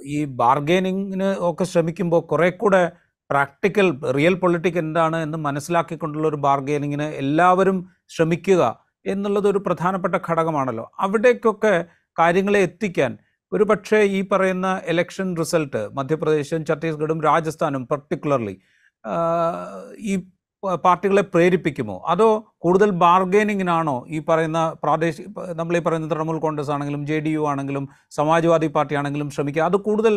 [0.06, 2.82] ഈ ബാർഗെയിനിങ്ങിന് ഒക്കെ ശ്രമിക്കുമ്പോൾ കുറേ കൂടെ
[3.30, 7.78] പ്രാക്ടിക്കൽ റിയൽ പൊളിറ്റിക് എന്താണ് എന്ന് മനസ്സിലാക്കിക്കൊണ്ടുള്ള ഒരു ബാർഗെയിനിങ്ങിന് എല്ലാവരും
[8.10, 8.64] ശ്രമിക്കുക
[9.06, 10.92] എന്നുള്ളത് ഒരു പ്രധാനപ്പെട്ട ഘടകമാണല്ലോ.
[11.00, 11.86] അവിടേക്കൊക്കെ
[12.20, 13.12] കാര്യങ്ങളെ എത്തിക്കാൻ.
[13.54, 18.56] ഒരു പക്ഷേ ഈ പറയുന്ന ഇലക്ഷൻ റിസൾട്ട് മധ്യപ്രദേശും ഛത്തീസ്ഗഡും രാജസ്ഥാനും പർട്ടിക്കുലർലി
[20.00, 20.16] ഈ
[20.86, 21.96] പാർട്ടികളെ പ്രേരിപ്പിക്കുമോ?
[22.08, 25.26] അതോ കൂടുതൽ ബാർഗെയിനിങ്ങിനാണോ ഈ പറയുന്ന പ്രാദേശിക
[25.60, 29.62] നമ്മൾ ഈ പറയുന്ന തൃണമൂൽ കോൺഗ്രസ് ആണെങ്കിലും ജെ ഡി യു ആണെങ്കിലും സമാജ്വാദി പാർട്ടി ആണെങ്കിലും ശ്രമിക്കുക.
[29.62, 30.16] അത് കൂടുതൽ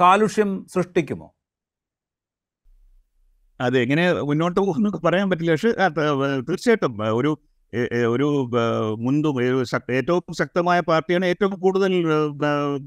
[0.00, 1.28] കാലുഷ്യം സൃഷ്ടിക്കുമോ?
[3.60, 4.60] അത് എങ്ങനെ മുന്നോട്ട്
[5.04, 5.52] പറയാൻ പറ്റില്ല.
[5.52, 5.72] പക്ഷേ
[6.48, 7.30] തീർച്ചയായിട്ടും ഒരു
[8.14, 8.26] ഒരു
[9.04, 9.36] മുൻപും
[9.98, 11.92] ഏറ്റവും ശക്തമായ പാർട്ടിയാണ് ഏറ്റവും കൂടുതൽ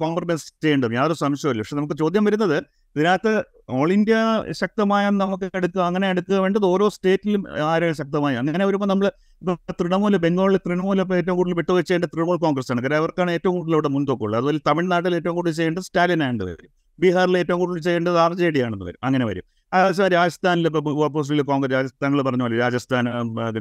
[0.03, 0.93] കോംപ്രമൈസ് ചെയ്യേണ്ടത്.
[1.00, 2.57] യാതൊരു സംശയമില്ല പക്ഷെ നമുക്ക് ചോദ്യം വരുന്നത്
[2.95, 3.33] ഇതിനകത്ത്
[3.79, 4.15] ഓൾ ഇന്ത്യ
[4.62, 8.36] ശക്തമായ നമുക്ക് എടുക്കുക അങ്ങനെ എടുക്കുക വേണ്ടത് ഓരോ സ്റ്റേറ്റിലും ആരെ ശക്തമായി?
[8.41, 9.07] അങ്ങനെ വരുമ്പോൾ നമ്മൾ
[9.41, 12.81] ഇപ്പോൾ തൃണമൂൽ ബംഗാളിൽ തൃണമൂല ഏറ്റവും കൂടുതൽ വിട്ടുവീഴ്ച ചെയ്യേണ്ടത് തൃണമൂൽ കോൺഗ്രസ് ആണ്.
[12.86, 14.39] കാര്യം അവർക്കാണ് ഏറ്റവും കൂടുതൽ ഇവിടെ മുൻതൂക്കമുള്ളത്.
[14.41, 16.71] അതുപോലെ തമിഴ്നാട്ടിൽ ഏറ്റവും കൂടുതൽ ചെയ്യേണ്ടത് സ്റ്റാലിൻ ആണെന്ന് വരും.
[17.00, 19.01] ബീഹാറിൽ ഏറ്റവും കൂടുതൽ ചെയ്യേണ്ടത് ആർ ജെ ഡി ആണെന്ന് വരും.
[19.09, 19.45] അങ്ങനെ വരും.
[20.16, 23.06] രാജസ്ഥാനിൽ ഇപ്പോൾ ഓപ്പോസിറ്റിൽ കോൺഗ്രസ് രാജസ്ഥാനിൽ പറഞ്ഞ പോലെ രാജസ്ഥാൻ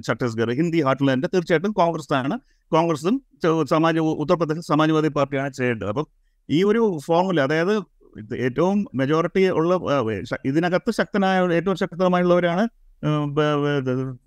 [0.07, 2.37] ഛത്തീസ്ഗഡ് ഹിന്ദി ഹാർട്ട്ലാൻഡ് തീർച്ചയായിട്ടും കോൺഗ്രസ് ആണ്
[2.73, 3.15] കോൺഗ്രസും
[3.73, 5.88] സമാജ ഉത്തർപ്രദേശ് സമാജ്വാദി പാർട്ടിയാണ് ചെയ്യേണ്ടത്.
[5.93, 6.07] അപ്പം
[6.49, 7.75] ഈ ഒരു ഫോർമുല അതായത്
[8.47, 9.75] ഏറ്റവും മെജോറിറ്റി ഉള്ള
[10.50, 12.65] ഇതിനകത്ത് ശക്തനായ ഏറ്റവും ശക്തമായുള്ളവരാണ്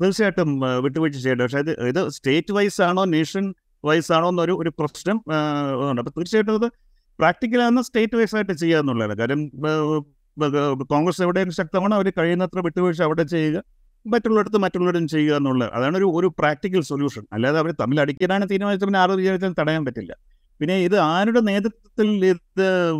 [0.01, 0.49] തീർച്ചയായിട്ടും
[0.85, 1.45] വിട്ടുവീഴ്ച ചെയ്യേണ്ടത്.
[1.47, 3.45] പക്ഷേ ഇത് ഇത് സ്റ്റേറ്റ് വൈസ് ആണോ നേഷൻ
[3.83, 5.17] വൈസ് ആണോ എന്നൊരു ഒരു പ്രശ്നം
[5.89, 6.01] ഉണ്ട്.
[6.01, 6.67] അപ്പം തീർച്ചയായിട്ടും ഇത്
[7.19, 9.41] പ്രാക്ടിക്കലാണെന്ന് സ്റ്റേറ്റ് വൈസ് ആയിട്ട് ചെയ്യുക കാര്യം
[10.83, 13.63] കോൺഗ്രസ് എവിടെ ശക്തമാണ് അവർ കഴിയുന്നത്ര വിട്ടുവീഴ്ച അവിടെ ചെയ്യുക
[14.07, 15.71] മറ്റുള്ളിടത്ത് മറ്റുള്ളവരും ചെയ്യുക എന്നുള്ളത്.
[15.73, 17.23] അതാണ് ഒരു ഒരു പ്രാക്ടിക്കൽ സൊല്യൂഷൻ.
[17.33, 20.15] അല്ലാതെ അവർ തമ്മിൽ അടിക്കാനാണ് തീരുമാനിച്ചത് പിന്നെ ആറ് വിചാരിച്ചാൽ തടയാൻ പറ്റില്ല.
[20.59, 22.91] പിന്നെ ഇത് ആരുടെ നേതൃത്വത്തിൽ ഇത്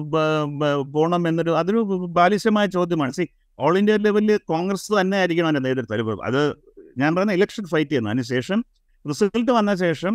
[0.92, 3.12] പോകണം എന്നൊരു അതൊരു ബാലിശമായ ചോദ്യമാണ്.
[3.12, 3.28] സി
[3.60, 6.26] ഓൾ ഇന്ത്യ ലെവലിൽ കോൺഗ്രസ് തന്നെ ആയിരിക്കണം അതിന്റെ നേതൃത്വം.
[6.26, 6.56] അത്
[6.98, 8.10] ഞാൻ പറയുന്ന ഇലക്ഷൻ ഫൈറ്റ് ചെയ്യുന്നു.
[8.10, 8.66] അതിനുശേഷം
[9.10, 10.14] റിസൾട്ട് വന്ന ശേഷം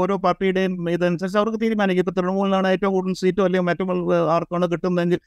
[0.00, 2.02] ഓരോ പാർട്ടിയുടെയും ഇതനുസരിച്ച് അവർക്ക് തീരുമാനിക്കും.
[2.04, 3.84] ഇപ്പോൾ തൃണമൂലിനാണ് ഏറ്റവും കൂടുതൽ സീറ്റോ അല്ലെങ്കിൽ മറ്റു
[4.36, 5.20] ആർക്കാണ് കിട്ടുന്നതെങ്കിൽ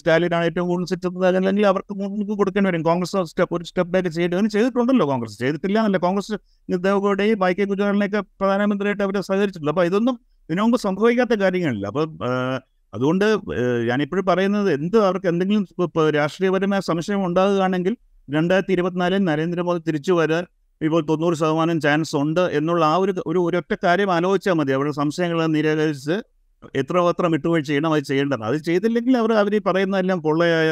[0.00, 1.08] സ്റ്റാലിനാണ് ഏറ്റവും കൂടുതൽ സീറ്റ്
[1.40, 2.84] അല്ലെങ്കിൽ അവർക്ക് മുൻകൂർ കൊടുക്കേണ്ടി വരും.
[2.90, 5.36] കോൺഗ്രസ് സ്റ്റെപ്പ് ഒരു സ്റ്റെപ്പ് ബാക്ക് ചെയ്യേണ്ടി വരും ചെയ്തിട്ടുണ്ടല്ലോ കോൺഗ്രസ്.
[5.42, 6.36] ചെയ്തിട്ടില്ല എന്നല്ല കോൺഗ്രസ്
[6.86, 9.72] ദേവഗൌഡയും വൈ കെ ഗുജറാളിനെയൊക്കെ പ്രധാനമന്ത്രിയായിട്ട് അവർ സഹകരിച്ചിട്ടുണ്ട്.
[9.74, 10.16] അപ്പോൾ ഇതൊന്നും
[10.50, 11.86] ഇതിനു സംഭവിക്കാത്ത കാര്യങ്ങളില്ല.
[11.92, 12.10] അപ്പം
[12.96, 13.26] അതുകൊണ്ട്
[13.90, 15.62] ഞാനിപ്പോഴും പറയുന്നത് എന്ത് അവർക്ക് എന്തെങ്കിലും
[16.16, 17.94] രാഷ്ട്രീയപരമായ സംശയം ഉണ്ടാകുകയാണെങ്കിൽ
[18.34, 20.44] രണ്ടായിരത്തി ഇരുപത്തിനാലിൽ നരേന്ദ്രമോദി തിരിച്ചു വരാൻ
[20.86, 24.72] ഇപ്പോൾ തൊണ്ണൂറ് ശതമാനം ചാൻസ് ഉണ്ട് എന്നുള്ള ആ ഒരു ഒരു ഒരൊറ്റ കാര്യം ആലോചിച്ചാൽ മതി.
[24.78, 26.16] അവരുടെ സംശയങ്ങൾ നിരാകരിച്ച്
[26.80, 28.42] എത്ര മാത്രം വിട്ടുവീഴ്ച ചെയ്യണം അത് ചെയ്യേണ്ടത്.
[28.50, 30.70] അത് ചെയ്തില്ലെങ്കിൽ അവർ അവർ പറയുന്നതെല്ലാം പൊള്ളയായ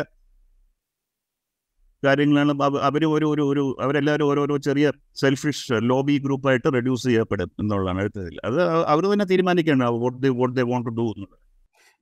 [2.02, 2.52] കാര്യങ്ങളാണ്.
[2.88, 4.86] അവർ ഒരു ഒരു ഒരു അവരെല്ലാവരും ഓരോരോ ചെറിയ
[5.20, 8.36] സെൽഫിഷ് ലോബി ഗ്രൂപ്പായിട്ട് റെഡ്യൂസ് ചെയ്യപ്പെടും എന്നുള്ളതാണ് അടുത്തതിൽ.
[8.44, 8.60] അത്
[8.94, 11.38] അവർ തന്നെ തീരുമാനിക്കേണ്ട what they what they want to do എന്നുള്ളത്.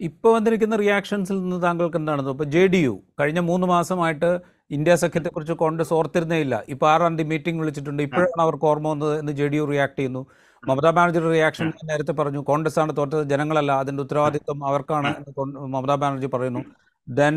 [0.00, 4.30] ഇപ്പോൾ വന്നിരിക്കുന്ന റിയാക്ഷൻസിൽ നിന്ന് താങ്കൾക്ക് എന്താണ് ഇപ്പോൾ ജെ ഡി യു കഴിഞ്ഞ മൂന്ന് മാസമായിട്ട്
[4.70, 8.02] ഇന്ത്യ സഖ്യത്തെക്കുറിച്ച് കോൺഗ്രസ് ഓർത്തിരുന്നേ ഇല്ല ഇപ്പോൾ ആറാം തീയതി മീറ്റിംഗ് വിളിച്ചിട്ടുണ്ട്.
[8.02, 10.22] ഇപ്പോഴാണ് അവർക്ക് ഓർമ്മ വന്നത് എന്ന് ജെ ഡി യു റിയാക്ട് ചെയ്യുന്നു.
[10.68, 12.40] മമതാ ബാനർജിയുടെ റിയാക്ഷൻ നേരത്തെ പറഞ്ഞു.
[12.50, 13.24] കോൺഗ്രസ് ആണ് തോറ്റത്.
[13.28, 13.72] ജനങ്ങളല്ല.
[13.72, 16.62] അതിന്റെ ഉത്തരവാദിത്വം അവർക്കാണ് എന്ന് മമതാ ബാനർജി പറയുന്നു.
[17.08, 17.36] ദെൻ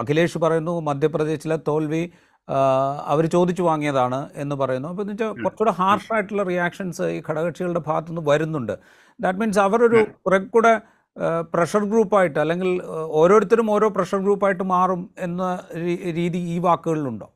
[0.00, 2.02] അഖിലേഷ് പറയുന്നു മധ്യപ്രദേശിലെ തോൽവി
[3.12, 4.88] അവർ ചോദിച്ചു വാങ്ങിയതാണ് എന്ന് പറയുന്നു.
[4.88, 8.74] അപ്പോൾ എന്ന് വെച്ചാൽ കുറച്ചുകൂടെ ഹാർഷായിട്ടുള്ള റിയാക്ഷൻസ് ഈ ഘടകകക്ഷികളുടെ ഭാഗത്തുനിന്ന് വരുന്നുണ്ട്.
[9.20, 10.72] ദാറ്റ് മീൻസ് അവരൊരു കുറെ കൂടെ
[11.54, 12.70] പ്രഷർ ഗ്രൂപ്പായിട്ട് അല്ലെങ്കിൽ
[13.20, 15.42] ഓരോരുത്തരും ഓരോ പ്രഷർ ഗ്രൂപ്പായിട്ട് മാറും എന്ന
[16.18, 17.26] രീതി ഈ വാക്കുകളിലുണ്ടോ?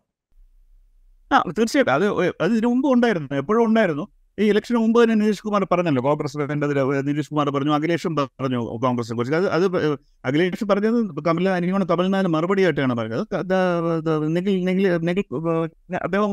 [1.31, 1.95] ആ തീർച്ചയായിട്ടും.
[1.95, 2.07] അത്
[2.45, 3.29] അത് ഇതിനു മുമ്പ് ഉണ്ടായിരുന്നു.
[3.35, 4.05] എപ്പോഴും ഉണ്ടായിരുന്നു.
[4.39, 6.39] ഈ ഇലക്ഷന് മുമ്പ് തന്നെ നിതീഷ് കുമാർ പറഞ്ഞല്ലോ കോൺഗ്രസ്
[7.09, 9.37] നിതീഷ് കുമാർ പറഞ്ഞു അഖിലേഷും പറഞ്ഞു കോൺഗ്രസിനെ കുറിച്ച്.
[9.37, 9.87] അത് അത്
[10.25, 13.25] അഖിലേഷ് പറഞ്ഞത് കമല എനിക്കാണ് തമിഴ്നാട് മറുപടി ആയിട്ടാണ് പറഞ്ഞത്
[16.07, 16.33] അദ്ദേഹം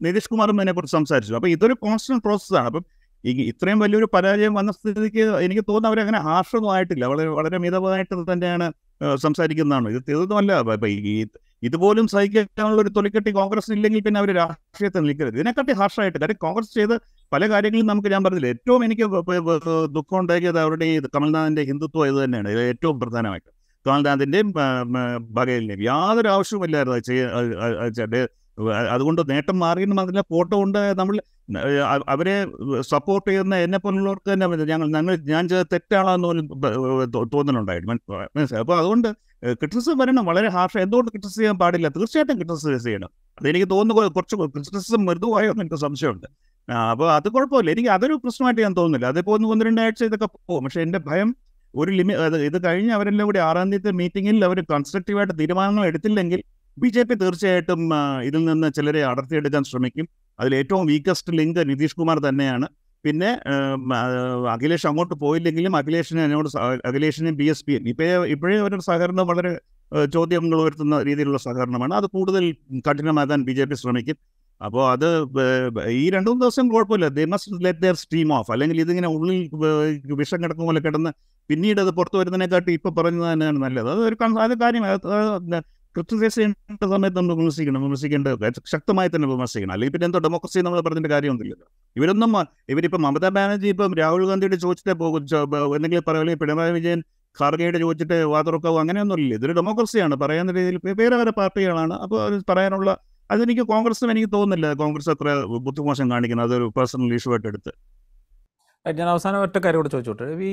[0.00, 1.34] നിതീഷ് കുമാറും അതിനെ കുറിച്ച് സംസാരിച്ചു.
[1.34, 2.84] അപ്പൊ ഇതൊരു കോൺസ്റ്റന്റ് പ്രോസസ്സാണ് അപ്പം
[3.26, 6.18] ഈ ഇത്രയും വലിയൊരു പരാജയം വന്ന സ്ഥിതിക്ക് എനിക്ക് തോന്നുന്നു അവരങ്ങനെ
[6.74, 7.04] ആയിട്ടില്ല.
[7.12, 8.66] വളരെ വളരെ മിതമായിട്ട് തന്നെയാണ്
[9.14, 9.88] സംസാരിക്കുന്നതാണ്.
[9.88, 10.52] ഇത് തീർന്നുമല്ല
[11.66, 15.34] ഇതുപോലും സഹിക്കാനുള്ള ഒരു തൊലിക്കെട്ടി കോൺഗ്രസ് ഇല്ലെങ്കിൽ പിന്നെ അവർ രാഷ്ട്രീയത്തെ നിൽക്കരുത്.
[15.34, 16.94] ഇതിനെക്കാട്ടി ഹാർഷായിട്ട് കാര്യം കോൺഗ്രസ് ചെയ്ത്
[17.32, 18.46] പല കാര്യങ്ങളും നമുക്ക് ഞാൻ പറഞ്ഞില്ല.
[18.46, 19.06] ഏറ്റവും എനിക്ക്
[19.94, 22.48] ദുഃഖം ഉണ്ടാക്കിയത് അവരുടെ ഈ കമൽനാഥിന്റെ ഹിന്ദുത്വം ഇത് തന്നെയാണ്.
[22.48, 23.50] ഏറ്റവും പ്രധാനമായിട്ട്.
[23.86, 24.52] കമൽനാഥിന്റെയും
[25.38, 28.26] ബഗേലിന്റെയും യാതൊരു ആവശ്യവുമില്ലായിരുന്നു
[28.90, 31.22] അതുകൊണ്ട് നേട്ടം മാറിയെന്ന് മാത്രമല്ല ഫോട്ടോ കൊണ്ട് നമ്മൾ
[32.08, 32.46] അവരെ
[32.80, 36.46] സപ്പോർട്ട് ചെയ്യുന്ന എന്നെ പോലുള്ളവർക്ക് തന്നെ ഞങ്ങൾ ഞങ്ങൾ ഞാൻ ചെയ്ത തെറ്റാണെന്ന് പോലും
[37.34, 37.94] തോന്നലുണ്ടായിരുന്നു.
[38.36, 38.60] മനസ്സിലായി?
[38.60, 39.08] അപ്പോൾ അതുകൊണ്ട്
[39.52, 40.24] ക്രിറ്റിസിസം വരണം.
[40.24, 41.88] വളരെ ഹാർഷ് എന്തുകൊണ്ട് ക്രിറ്റിസ് ചെയ്യാൻ പാടില്ല?
[41.88, 43.08] തീർച്ചയായിട്ടും ക്രിറ്റിസൈസ് ചെയ്യണം.
[43.40, 46.26] അതെനിക്ക് തോന്നുന്നു കുറച്ച് ക്രിറ്റിസിസം മൃദുവായോ എനിക്ക് സംശയമുണ്ട്.
[46.90, 47.70] അപ്പോൾ അത് കുഴപ്പമില്ല.
[47.70, 49.06] എനിക്ക് അതൊരു പ്രശ്നമായിട്ട് ഞാൻ തോന്നുന്നില്ല.
[49.06, 50.64] അതിപ്പോൾ ഒന്ന് ഒന്ന് രണ്ടാഴ്ച ഇതൊക്കെ പോകും.
[50.64, 51.36] പക്ഷെ എന്റെ ഭയം
[51.74, 56.42] ഒരു ലിമി ഇത് കഴിഞ്ഞ് അവരെല്ലാം കൂടി ആറാം തീയതി മീറ്റിങ്ങിൽ അവർ കൺസ്ട്രക്റ്റീവായിട്ട് തീരുമാനങ്ങൾ എടുത്തില്ലെങ്കിൽ
[56.82, 57.80] ബി ജെ പി തീർച്ചയായിട്ടും
[58.28, 60.08] ഇതിൽ നിന്ന് ചിലരെ അടർത്തിയെടുക്കാൻ ശ്രമിക്കും.
[60.40, 62.66] അതിൽ ഏറ്റവും വീക്കസ്റ്റ് ലിങ്ക് നിതീഷ് കുമാർ തന്നെയാണ്.
[63.04, 63.30] പിന്നെ
[64.54, 69.52] അഖിലേഷ് അങ്ങോട്ട് പോയില്ലെങ്കിലും അഖിലേഷിനെ എന്നോട് അഖിലേഷിനെയും അഖിലേഷിനും ബി എസ് പി ഇപ്പോഴേ ഇപ്പോഴേ അവരുടെ സഹകരണം വളരെ
[70.14, 71.94] ചോദ്യങ്ങൾ ഉയർത്തുന്ന രീതിയിലുള്ള സഹകരണമാണ്.
[71.94, 72.44] അത് കൂടുതൽ
[72.88, 74.16] കഠിനമാക്കാൻ ബി ജെ പി ശ്രമിക്കും.
[74.64, 75.06] അപ്പോൾ അത്
[75.88, 77.08] ഈ രണ്ടു മൂന്ന് ദിവസം കുഴപ്പമില്ല.
[77.08, 79.50] They must let their stream off അല്ലെങ്കിൽ ഇതിങ്ങനെ ഉള്ളിൽ
[80.20, 81.10] വിഷം കിടക്കും പോലെ കിടന്ന്
[81.50, 83.88] പിന്നീട് അത് പുറത്തു വരുന്നതിനെക്കാട്ടി ഇപ്പോൾ പറഞ്ഞത് തന്നെയാണ് നല്ലത്.
[83.90, 84.84] അതൊരു ഒരു കാര്യം
[85.96, 86.34] കൃത്യദേശ
[86.92, 88.28] സമയത്ത് നമ്മൾ വിമർശിക്കണം വിമർശിക്കേണ്ട
[88.74, 89.72] ശക്തമായി തന്നെ വിമർശിക്കണം.
[89.72, 92.32] അല്ലെങ്കിൽ പിന്നെ എന്തോ ഡെമോക്രസി നമ്മൾ പറഞ്ഞിട്ട് കാര്യമൊന്നുമില്ലല്ലോ ഇവരൊന്നും
[92.72, 95.22] ഇവരിപ്പം മമതാ ബാനർജി ഇപ്പം രാഹുൽ ഗാന്ധിയുടെ ചോദിച്ചിട്ടേ പോകും.
[95.76, 97.02] എന്തെങ്കിലും പറയുക പിണറായി വിജയൻ
[97.40, 98.80] ഖാർഗെയുടെ ചോദിച്ചിട്ട് വാതുറക്കാവും?
[98.80, 99.34] അങ്ങനെയൊന്നുമില്ല.
[99.34, 101.94] ഇതൊരു ഡെമോക്രസിയാണ് പറയുന്ന രീതിയിൽ വേറെ വേറെ പാർട്ടികളാണ്.
[101.94, 102.98] അപ്പോൾ അത് പറയാനുള്ള
[103.30, 104.72] അതെനിക്ക് കോൺഗ്രസും എനിക്ക് തോന്നുന്നില്ല.
[104.72, 105.28] കോൺഗ്രസ് അത്ര
[105.66, 106.46] ബുദ്ധിമോശം കാണിക്കുന്നത്.
[106.48, 107.72] അതൊരു പേഴ്സണൽ ഇഷ്യൂ ആയിട്ട് എടുത്ത്.
[108.86, 110.24] ഞാൻ അവസാനം ഒറ്റ കാര്യം കൂടെ ചോദിച്ചോട്ടെ.
[110.24, 110.52] ഈ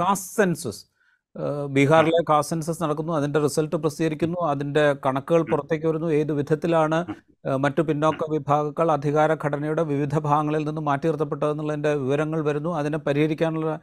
[0.00, 0.93] കാസ്റ്റ് സെൻസസ്
[1.76, 6.08] ബീഹാറിലെ കാസ്റ്റ് സെൻസസ് നടക്കുന്നു അതിന്റെ റിസൾട്ട് പ്രസിദ്ധീകരിക്കുന്നു അതിന്റെ കണക്കുകൾ പുറത്തേക്ക് വരുന്നു.
[6.10, 6.98] ഏത് വിധത്തിലാണ്
[7.64, 12.70] മറ്റു പിന്നോക്ക വിഭാഗങ്ങൾ അധികാര ഘടനയുടെ വിവിധ ഭാഗങ്ങളിൽ നിന്ന് മാറ്റി നിർത്തപ്പെട്ടതെന്നുള്ളതിന്റെ വിവരങ്ങൾ വരുന്നു.
[12.80, 13.78] അതിനെ പരിഹരിക്കാനുള്ള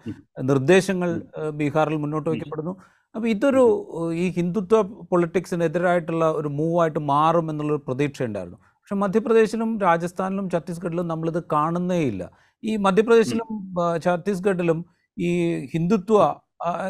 [0.51, 1.21] നിർദ്ദേശങ്ങൾ
[1.59, 2.73] ബീഹാറിൽ മുന്നോട്ട് വയ്ക്കപ്പെടുന്നു.
[3.15, 3.63] അപ്പോൾ ഇതൊരു
[4.13, 8.57] ഈ ഹിന്ദുത്വ പൊളിറ്റിക്സിനെതിരായിട്ടുള്ള ഒരു മൂവായിട്ട് മാറും എന്നുള്ളൊരു പ്രതീക്ഷയുണ്ടായിരുന്നു.
[8.57, 12.23] പക്ഷെ മധ്യപ്രദേശിലും രാജസ്ഥാനിലും ഛത്തീസ്ഗഡിലും നമ്മളിത് കാണുന്നേയില്ല.
[12.63, 13.49] ഈ മധ്യപ്രദേശിലും
[14.05, 14.79] ഛത്തീസ്ഗഡിലും
[15.17, 15.31] ഈ
[15.73, 16.17] ഹിന്ദുത്വ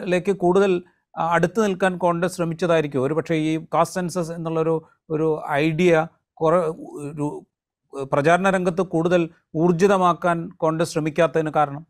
[0.03, 0.83] ലേക്ക് കൂടുതൽ
[1.17, 3.03] അടുത്ത് നിൽക്കാൻ കോൺഗ്രസ് ശ്രമിച്ചതായിരിക്കും.
[3.03, 6.55] ഒരു പക്ഷേ ഈ കാസ്റ്റ് സെൻസസ് എന്നുള്ളൊരു ഒരു ഐഡിയ കുറ
[7.13, 7.45] ഒരു
[8.03, 11.87] പ്രചാരണ രംഗത്ത് കൂടുതൽ ഊർജിതമാക്കാൻ കോൺഗ്രസ് ശ്രമിക്കാത്തതിന് കാരണം?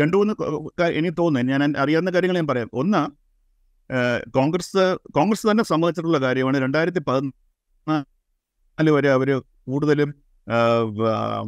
[0.00, 0.34] രണ്ടു മൂന്ന്
[0.82, 1.52] എനിക്ക് തോന്നുന്നു.
[1.52, 2.70] ഞാൻ അറിയാവുന്ന കാര്യങ്ങൾ ഞാൻ പറയാം.
[2.72, 3.22] ഒന്ന്
[4.30, 10.14] കോൺഗ്രസ് കോൺഗ്രസ് തന്നെ സമ്മതിച്ചിട്ടുള്ള കാര്യമാണ് രണ്ടായിരത്തി പതിനാല് വരെ അവർ കൂടുതലും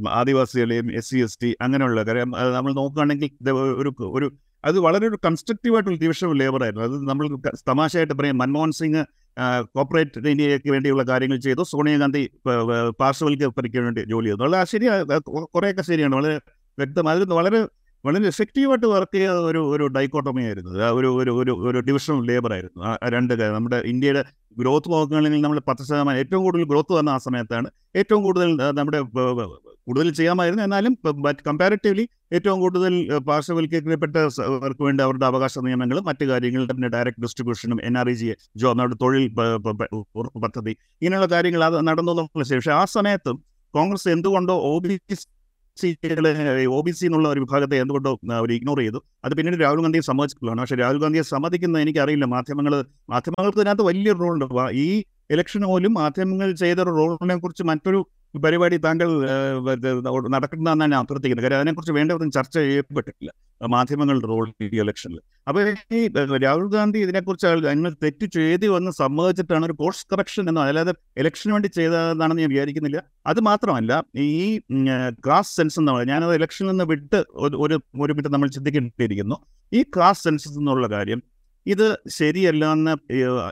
[0.08, 4.32] ആദിവാസികളെയും എസ് സി എസ് ടി അങ്ങനെയുള്ള കാര്യം നമ്മൾ നോക്കുകയാണെങ്കിൽ ഒരു ഒരു
[4.64, 6.84] അത് വളരെ ഒരു കൺസ്ട്രക്റ്റീവായിട്ടുള്ള ഡിവിഷൻ ഓഫ് ലേബർ ആയിരുന്നു.
[6.88, 7.26] അത് നമ്മൾ
[7.70, 8.38] തമാശയായിട്ട് പറയാം.
[8.38, 9.02] മൻമോഹൻ സിംഗ്
[9.76, 11.62] കോർപ്പറേറ്റ് ഇന്ത്യയ്ക്ക് വേണ്ടിയുള്ള കാര്യങ്ങൾ ചെയ്തു.
[11.62, 12.30] സോണിയാഗാന്ധി
[13.00, 14.42] പാർശ്വവൽക്കരിക്കാൻ വേണ്ടി ജോലി ചെയ്തു.
[14.42, 14.86] വളരെ ശരി
[15.54, 16.14] കുറേയൊക്കെ ശരിയാണ്.
[16.16, 16.36] വളരെ
[16.78, 17.60] വ്യക്തം അതിൽ വളരെ
[18.04, 20.70] വളരെ എഫക്റ്റീവായിട്ട് വർക്ക് ചെയ്ത ഒരു ഒരു ഡൈക്കോട്ടമി ആയിരുന്നു.
[20.98, 22.84] ഒരു ഒരു ഒരു ഒരു ഡിവിഷൻ ഓഫ് ലേബർ ആയിരുന്നു.
[22.84, 24.24] ആ രണ്ട് നമ്മുടെ ഇന്ത്യയുടെ
[24.58, 29.00] ഗ്രോത്ത് നോക്കുകയാണെങ്കിൽ നമ്മൾ പത്ത് ശതമാനം ഏറ്റവും കൂടുതൽ ഗ്രോത്ത് വന്ന ആ സമയത്താണ് ഏറ്റവും കൂടുതൽ നമ്മുടെ
[29.86, 30.62] കൂടുതൽ ചെയ്യാമായിരുന്നു.
[30.66, 30.92] എന്നാലും
[31.48, 32.04] കമ്പാരിറ്റീവ്ലി
[32.36, 32.92] ഏറ്റവും കൂടുതൽ
[33.28, 38.28] പാർശ്വവൽക്കരിക്കപ്പെട്ടവർക്ക് വേണ്ടി അവരുടെ അവകാശ നിയമങ്ങളും മറ്റു കാര്യങ്ങളും പിന്നെ ഡയറക്ട് ഡിസ്ട്രിബ്യൂഷനും എൻ ആർ ഇ ജി
[38.62, 39.24] ജോ നമ്മുടെ തൊഴിൽ
[40.46, 43.38] പദ്ധതി ഇങ്ങനെയുള്ള കാര്യങ്ങൾ അത് നടന്നു പക്ഷേ ആ സമയത്തും
[43.74, 44.96] കോൺഗ്രസ് എന്തുകൊണ്ടോ ഒ ബി
[45.78, 46.30] സികളെ
[46.76, 48.98] ഒ ബി സി എന്നുള്ള ഒരു വിഭാഗത്തെ എന്തുകൊണ്ടോ അവർ ഇഗ്നോർ ചെയ്തു.
[49.24, 50.60] അത് പിന്നീട് രാഹുൽ ഗാന്ധിയെ സമ്മതിച്ചിട്ടുള്ളതാണ്.
[50.62, 52.26] പക്ഷേ രാഹുൽ ഗാന്ധിയെ സമ്മതിക്കുന്നത് എനിക്കറിയില്ല.
[52.34, 52.74] മാധ്യമങ്ങൾ
[53.12, 54.44] മാധ്യമങ്ങൾക്ക് ഇതിനകത്ത് വലിയൊരു റോളുണ്ട്.
[54.84, 54.86] ഈ
[55.34, 58.00] ഇലക്ഷൻ പോലും മാധ്യമങ്ങൾ ചെയ്ത റോളിനെ കുറിച്ച് മറ്റൊരു
[58.44, 59.08] പരിപാടി താങ്കൾ
[60.34, 63.30] നടക്കുന്നതാണ് ഞാൻ അഭ്യർത്ഥിക്കുന്നത് കാര്യം അതിനെക്കുറിച്ച് വേണ്ടവരും ചർച്ച ചെയ്യപ്പെട്ടിട്ടില്ല.
[63.74, 65.18] മാധ്യമങ്ങളുടെ റോൾ ഈ ഇലക്ഷനിൽ
[65.48, 65.60] അപ്പോൾ
[65.96, 66.00] ഈ
[66.44, 71.68] രാഹുൽ ഗാന്ധി ഇതിനെക്കുറിച്ച് അതിന് തെറ്റ് ചെയ്തു എന്ന് സമ്മതിച്ചിട്ടാണ് ഒരു കോഴ്സ് കറക്ഷൻ എന്നോ അല്ലാതെ ഇലക്ഷന് വേണ്ടി
[71.78, 73.00] ചെയ്തതാണെന്ന് ഞാൻ വിചാരിക്കുന്നില്ല.
[73.26, 74.58] അത് മാത്രമല്ല ഈ
[75.26, 79.38] ക്ലാസ് സെൻസ് എന്ന് പറയുന്നത് ഞാനത് ഇലക്ഷനിൽ നിന്ന് വിട്ട് ഒരു ഒരു മിനിറ്റ് നമ്മൾ ചിന്തിക്കേണ്ടിയിരിക്കുന്നു.
[79.72, 81.22] ഈ ക്ലാസ് സെൻസസ് എന്നുള്ള കാര്യം
[81.66, 82.94] ഇത് ശരിയല്ല എന്ന്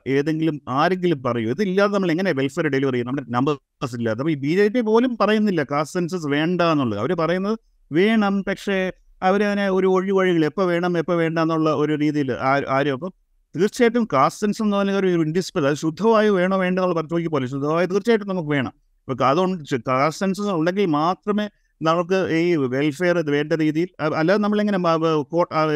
[0.08, 1.50] ഏതെങ്കിലും ആരെങ്കിലും പറയൂ.
[1.50, 3.06] ഇതില്ലാതെ നമ്മൾ എങ്ങനെ വെൽഫെയർ ഡെലിവറി ചെയ്യും?
[3.06, 4.20] നമ്മുടെ നമ്പേഴ്സ് ഇല്ലാതെ.
[4.20, 7.56] അപ്പോൾ ഈ ബി ജെ പി പോലും പറയുന്നില്ല കാസ്റ്റ് സെൻസസ് വേണ്ട എന്നുള്ളത് അവർ പറയുന്നത്
[7.92, 8.78] വേണം പക്ഷേ
[9.22, 12.30] അവരതിനെ ഒരു ഒഴിവഴികൾ എപ്പോൾ വേണം എപ്പോൾ വേണ്ട എന്നുള്ള ഒരു രീതിയിൽ
[12.76, 13.12] ആരും അപ്പം
[13.56, 17.86] തീർച്ചയായിട്ടും കാസ്റ്റ് സെൻസ് എന്ന് പറഞ്ഞ ഒരു ഇൻഡിസ്പെൽ അത് ശുദ്ധമായി വേണോ വേണ്ട എന്നുള്ള പറ്റുമെങ്കിൽ പോലെ ശുദ്ധമായി
[17.86, 18.72] തീർച്ചയായിട്ടും നമുക്ക് വേണം.
[19.08, 21.46] അപ്പോൾ അതുകൊണ്ട് കാസ്റ്റ് സെൻസസ് ഉണ്ടെങ്കിൽ മാത്രമേ
[21.88, 22.40] നമുക്ക് ഈ
[22.74, 23.90] വെൽഫെയർ വേണ്ട രീതിയിൽ
[24.20, 24.78] അല്ലാതെ നമ്മളിങ്ങനെ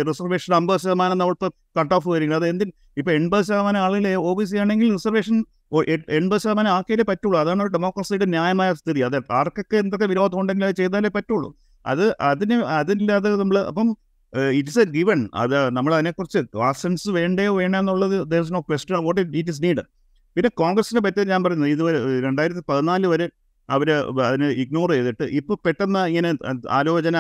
[0.09, 2.73] റിസർവേഷൻ അമ്പത് ശതമാനം നമ്മളിപ്പോൾ കട്ട് ഓഫ് വരിക അത് എന്തിന്?
[3.01, 5.37] ഇപ്പോൾ എൺപത് ശതമാനം ആളുകളെ ഒ ബി സി ആണെങ്കിൽ റിസർവേഷൻ
[6.19, 7.37] എൺപത് ശതമാനം ആക്കിയാലേ പറ്റുള്ളൂ.
[7.43, 9.01] അതാണ് ഡെമോക്രസിയുടെ ന്യായമായ സ്ഥിതി.
[9.09, 11.49] അത് ആർക്കൊക്കെ എന്തൊക്കെ വിരോധം ഉണ്ടെങ്കിൽ അത് ചെയ്താലേ പറ്റുള്ളൂ.
[11.85, 13.89] അത് അതിന് അതില്ലാതെ നമ്മൾ അപ്പം
[14.59, 19.21] ഇറ്റ്സ് എ ഗിവൺ അത് നമ്മൾ അതിനെക്കുറിച്ച് ക്ലാസൻസ് വേണ്ടയോ വേണോ എന്നുള്ളത് there is no question what
[19.41, 19.83] it is need
[20.37, 23.27] പിന്നെ കോൺഗ്രസിനെ പറ്റി ഞാൻ പറയുന്നത് ഇതുവരെ രണ്ടായിരത്തി പതിനാല് വരെ
[23.75, 23.89] അവർ
[24.27, 26.31] അതിനെ ഇഗ്നോർ ചെയ്തിട്ട് ഇപ്പോൾ പെട്ടെന്ന് ഇങ്ങനെ
[26.79, 27.17] ആലോചന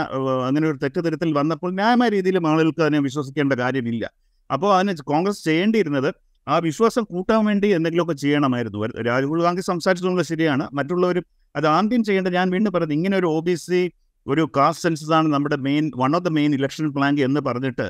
[0.48, 4.04] അങ്ങനെ ഒരു തെറ്റുതിരുത്തൽ വന്നപ്പോൾ ന്യായമായ രീതിയിൽ ആളുകൾക്ക് അതിനെ വിശ്വസിക്കേണ്ട കാര്യമില്ല.
[4.50, 6.10] അപ്പോൾ അതിന് കോൺഗ്രസ് ചെയ്യേണ്ടിയിരുന്നത്
[6.46, 8.80] ആ വിശ്വാസം കൂട്ടാൻ വേണ്ടി എന്തെങ്കിലുമൊക്കെ ചെയ്യണമായിരുന്നു.
[9.08, 10.64] രാഹുൽ ഗാന്ധി സംസാരിച്ചിട്ടുള്ളത് ശരിയാണ്.
[10.78, 11.24] മറ്റുള്ളവരും
[11.56, 13.80] അത് ആദ്യം ചെയ്യേണ്ട ഞാൻ വീണ്ടും പറയുന്നത് ഇങ്ങനെ ഒരു ഒ ബി സി
[14.26, 17.86] ഒരു കാസ്റ്റ് സെൻസസ് ആണ് നമ്മുടെ main one of the main election plan എന്ന് പറഞ്ഞിട്ട്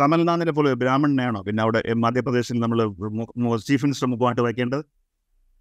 [0.00, 1.40] കമൽനാഥിനെ പോലെ ബ്രാഹ്മണനെയാണോ?
[1.46, 2.78] പിന്നെ അവിടെ മധ്യപ്രദേശിൽ നമ്മൾ
[3.68, 4.82] ചീഫ് മിനിസ്റ്റർ മുഖമായിട്ട് വയ്ക്കേണ്ടത്?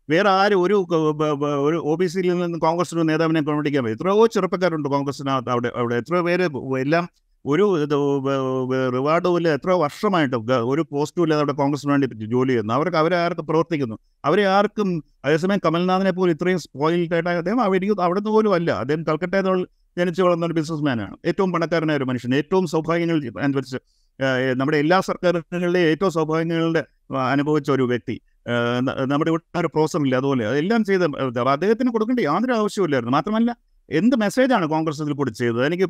[0.09, 0.75] വേറെ ആരും ഒരു
[1.67, 5.95] ഒരു ഒ ബി സിയിൽ നിന്ന് കോൺഗ്രസ് ഒരു നേതാവിനെ കൊണ്ടിരിക്കാൻ പറ്റും എത്രയോ ചെറുപ്പക്കാരുണ്ട് കോൺഗ്രസിനകത്ത് അവിടെ അവിടെ
[6.01, 6.47] എത്രയോ പേര്
[6.83, 7.05] എല്ലാം
[7.45, 7.65] ഒരു
[8.95, 10.37] റിവാർഡും ഇല്ല എത്ര വർഷമായിട്ട്
[10.73, 12.73] ഒരു പോസ്റ്റും ഇല്ലാതെ അവിടെ കോൺഗ്രസിന് വേണ്ടി ജോലി ചെയ്യുന്നു.
[12.73, 13.97] അവർക്ക് അവരെ ആർക്ക് പ്രവർത്തിക്കുന്നു?
[14.27, 14.89] അവരെ ആർക്കും
[15.25, 18.71] അതേസമയം കമൽനാഥിനെ പോലും ഇത്രയും സ്പോയിൽഡായിട്ട് അദ്ദേഹം അവിടെ അവിടെ നിന്ന് പോലും അല്ല.
[18.83, 19.65] അദ്ദേഹം കൽക്കട്ടയിൽ
[19.97, 22.31] ജനിച്ചു വളർന്ന ഒരു ബിസിനസ് മാനാണ് ഏറ്റവും പണക്കാരനായ ഒരു മനുഷ്യൻ.
[22.39, 23.77] ഏറ്റവും സൗഭാഗ്യങ്ങൾ അനുഭവിച്ച്
[24.59, 26.83] നമ്മുടെ എല്ലാ സർക്കാരുകളിലെയും ഏറ്റവും സൗഭാഗ്യങ്ങളുടെ
[27.31, 28.15] അനുഭവിച്ച ഒരു വ്യക്തി.
[29.11, 31.05] നമ്മുടെ ഇവിടെ ഒരു പ്രോസം ഇല്ല അതുപോലെ അതെല്ലാം ചെയ്ത്
[31.55, 33.51] അദ്ദേഹത്തിന് കൊടുക്കേണ്ട യാതൊരു ആവശ്യമില്ലായിരുന്നു മാത്രമല്ല
[33.89, 35.61] എന്ത് മെസ്സേജാണ് കോൺഗ്രസ് ഇതിൽ കൂടി ചെയ്തത്?
[35.67, 35.85] എനിക്ക്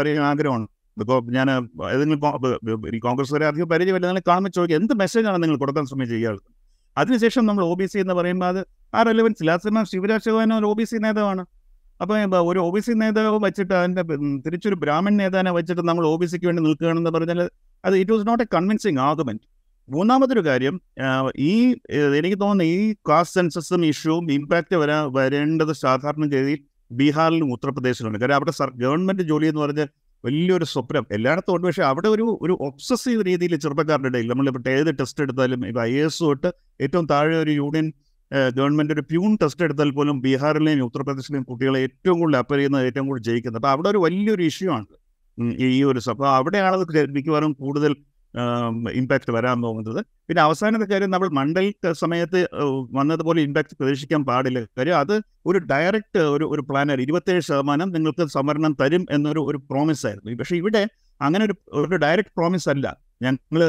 [0.00, 0.66] അറിയാൻ ആഗ്രഹമാണ്.
[1.02, 1.46] ഇപ്പോൾ ഞാൻ
[1.94, 2.20] ഏതെങ്കിലും
[3.06, 6.36] കോൺഗ്രസ്സുകാരെ അധികം പരിചയമില്ല നിങ്ങൾ കാണുമ്പോൾ ചോദിക്കുക എന്ത് മെസ്സേജാണ് നിങ്ങൾ കൊടുക്കാൻ ശ്രമിച്ചത് ഇയാൾ
[6.96, 8.60] അതിനുശേഷം നമ്മൾ ഒ ബി സി എന്ന് പറയുമ്പോൾ അത്
[8.96, 9.50] ആ റെലവൻസ് ഇല്ല.
[9.52, 11.42] ലാസ്റ്റ് ശിവരാജ് ചൗഹാൻ ഒരു ഒ ബി സി നേതാവാണ്.
[12.00, 14.02] അപ്പോൾ ഒരു ഒ ബി സി നേതാവ് വെച്ചിട്ട് അതിന്റെ
[14.44, 17.40] തിരിച്ചൊരു ബ്രാഹ്മൺ നേതാവിനെ വെച്ചിട്ട് നമ്മൾ ഒ ബി സിക്ക് വേണ്ടി നിൽക്കുകയാണെന്ന് പറഞ്ഞാൽ
[17.84, 19.44] അത് it was not a convincing argument
[19.88, 20.80] മൂന്നാമതൊരു കാര്യം
[21.50, 21.52] ഈ
[22.18, 26.60] എനിക്ക് തോന്നുന്നു ഈ കാസ്റ്റ് സെൻസസും ഇഷ്യൂവും ഇമ്പാക്റ്റ് വരാ വരേണ്ടത് സാധാരണ ഗതിയിൽ
[26.92, 29.88] ബീഹാറിലും ഉത്തർപ്രദേശിലുണ്ട് കാര്യം അവിടെ സർ ഗവൺമെന്റ് ജോലി എന്ന് പറഞ്ഞാൽ
[30.24, 31.06] വലിയൊരു സ്വപ്നം.
[31.12, 31.66] എല്ലായിടത്തും ഉണ്ട്.
[31.66, 36.20] പക്ഷേ അവിടെ ഒരു ഒരു ഒബ്സസീവ് രീതിയിൽ ചെറുപ്പക്കാരുടെ ഇടയിൽ നമ്മളിപ്പോൾ ഏത് ടെസ്റ്റ് എടുത്താലും ഇപ്പോൾ ഐ എസ്
[36.22, 37.92] തൊട്ട് ഏറ്റവും താഴെ ഒരു യൂണിയൻ
[38.58, 43.24] ഗവൺമെന്റ് ഒരു പ്യൂൺ ടെസ്റ്റ് എടുത്താൽ പോലും ബീഹാറിലെയും ഉത്തർപ്രദേശിലെയും കുട്ടികളെ ഏറ്റവും കൂടുതൽ അപ്പർ ചെയ്യുന്നത് ഏറ്റവും കൂടുതൽ
[43.30, 43.60] ജയിക്കുന്നത്.
[43.60, 44.86] അപ്പോൾ അവിടെ ഒരു വലിയൊരു ഇഷ്യൂ ആണ്
[45.68, 47.96] ഈ ഒരു സഭ അവിടെയാണ് മിക്കവാറും കൂടുതൽ
[48.92, 50.04] ഇമ്പാക്റ്റ് വരാൻ പോകുന്നത്.
[50.28, 52.48] പിന്നെ അവസാനത്തെ കാര്യം നമ്മൾ മണ്ടൽ സമയത്ത്
[52.92, 54.64] വന്നതുപോലെ ഇമ്പാക്റ്റ് പ്രതീക്ഷിക്കാൻ പാടില്ല.
[54.78, 60.06] കാര്യം അത് ഒരു ഡയറക്റ്റ് ഒരു ഒരു പ്ലാനർ ഇരുപത്തേഴ് ശതമാനം നിങ്ങൾക്ക് സംവരണം തരും എന്നൊരു ഒരു പ്രോമിസ്
[60.06, 60.38] ആയിരുന്നു.
[60.38, 60.88] പക്ഷേ ഇവിടെ
[61.20, 62.86] അങ്ങനെ ഒരു ഒരു ഡയറക്റ്റ് പ്രോമിസ് അല്ല.
[63.22, 63.62] ഞങ്ങൾ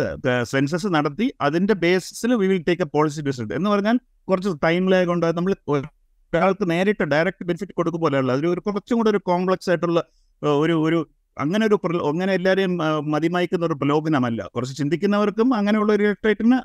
[0.44, 3.98] സെൻസസ് നടത്തി അതിന്റെ ബേസിൽ we will take a policy decision എന്ന് പറഞ്ഞാൽ
[4.30, 9.10] കുറച്ച് ടൈം ലാഗ് കൊണ്ട് നമ്മൾ ഒരാൾക്ക് നേരിട്ട് ഡയറക്റ്റ് ബെനിഫിറ്റ് കൊടുക്കുക പോലെയുള്ള അതൊരു ഒരു കുറച്ചും കൂടെ
[9.10, 10.04] ഒരു കോംപ്ലക്സ് ആയിട്ടുള്ള
[10.42, 11.08] ഒരു ഒരു
[11.44, 11.78] അങ്ങനെ ഒരു
[12.12, 12.74] അങ്ങനെ എല്ലാവരെയും
[13.14, 14.42] മതിമയക്കുന്ന ഒരു പ്രലോഭനമല്ല.
[14.56, 16.58] കുറച്ച് ചിന്തിക്കുന്നവർക്കും അങ്ങനെയുള്ള ഒരു ഇലക്ട്രേറ്റിന്